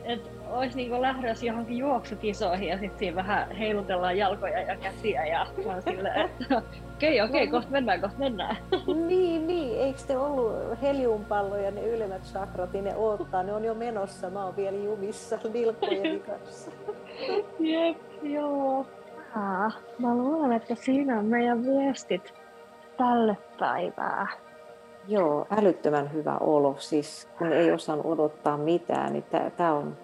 että 0.05 0.31
olisi 0.51 0.77
niinku 0.77 1.03
lähdössä 1.03 1.47
johonkin 1.47 1.79
juoksukisoihin 1.79 2.69
ja 2.69 2.79
sitten 2.79 2.99
siinä 2.99 3.17
vähän 3.17 3.51
heilutellaan 3.51 4.19
jalkoja 4.19 4.61
ja 4.61 4.77
käsiä 4.77 5.27
ja 5.27 5.47
vaan 5.67 5.83
sille, 5.83 6.09
että 6.09 6.57
okei, 6.97 7.21
okay, 7.21 7.31
okei, 7.31 7.43
okay, 7.43 7.47
kohta 7.47 7.71
mennään, 7.71 8.01
kohta 8.01 8.19
mennään. 8.19 8.57
Niin, 9.07 9.47
niin. 9.47 9.81
Eikö 9.81 10.01
te 10.07 10.19
ollut 10.19 10.55
heliumpalloja, 10.83 11.71
ne 11.71 11.83
ylemmät 11.87 12.25
sakrat, 12.25 12.73
niin 12.73 12.85
ne 12.85 12.97
odottaa, 12.97 13.43
ne 13.43 13.53
on 13.53 13.65
jo 13.65 13.75
menossa. 13.75 14.31
Mä 14.31 14.45
oon 14.45 14.57
vielä 14.57 14.77
jumissa 14.77 15.39
nilkkojen 15.53 16.21
kanssa. 16.21 16.71
Jep, 17.61 17.97
joo. 18.23 18.87
Ah, 19.37 19.79
mä 19.99 20.15
luulen, 20.15 20.53
että 20.53 20.75
siinä 20.75 21.19
on 21.19 21.25
meidän 21.25 21.67
viestit 21.67 22.35
tälle 22.97 23.37
päivää. 23.59 24.27
Joo, 25.09 25.47
älyttömän 25.59 26.13
hyvä 26.13 26.37
olo. 26.41 26.75
Siis 26.79 27.29
kun 27.39 27.53
ei 27.53 27.73
osannut 27.73 28.07
odottaa 28.07 28.57
mitään, 28.57 29.13
niin 29.13 29.25
tämä 29.57 29.73
on, 29.73 29.97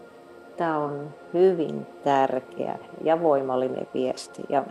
tää 0.56 0.78
on 0.78 1.14
hyvin 1.34 1.86
tärkeä 2.04 2.78
ja 3.02 3.22
voimallinen 3.22 3.86
viesti. 3.94 4.42
Ja 4.48 4.64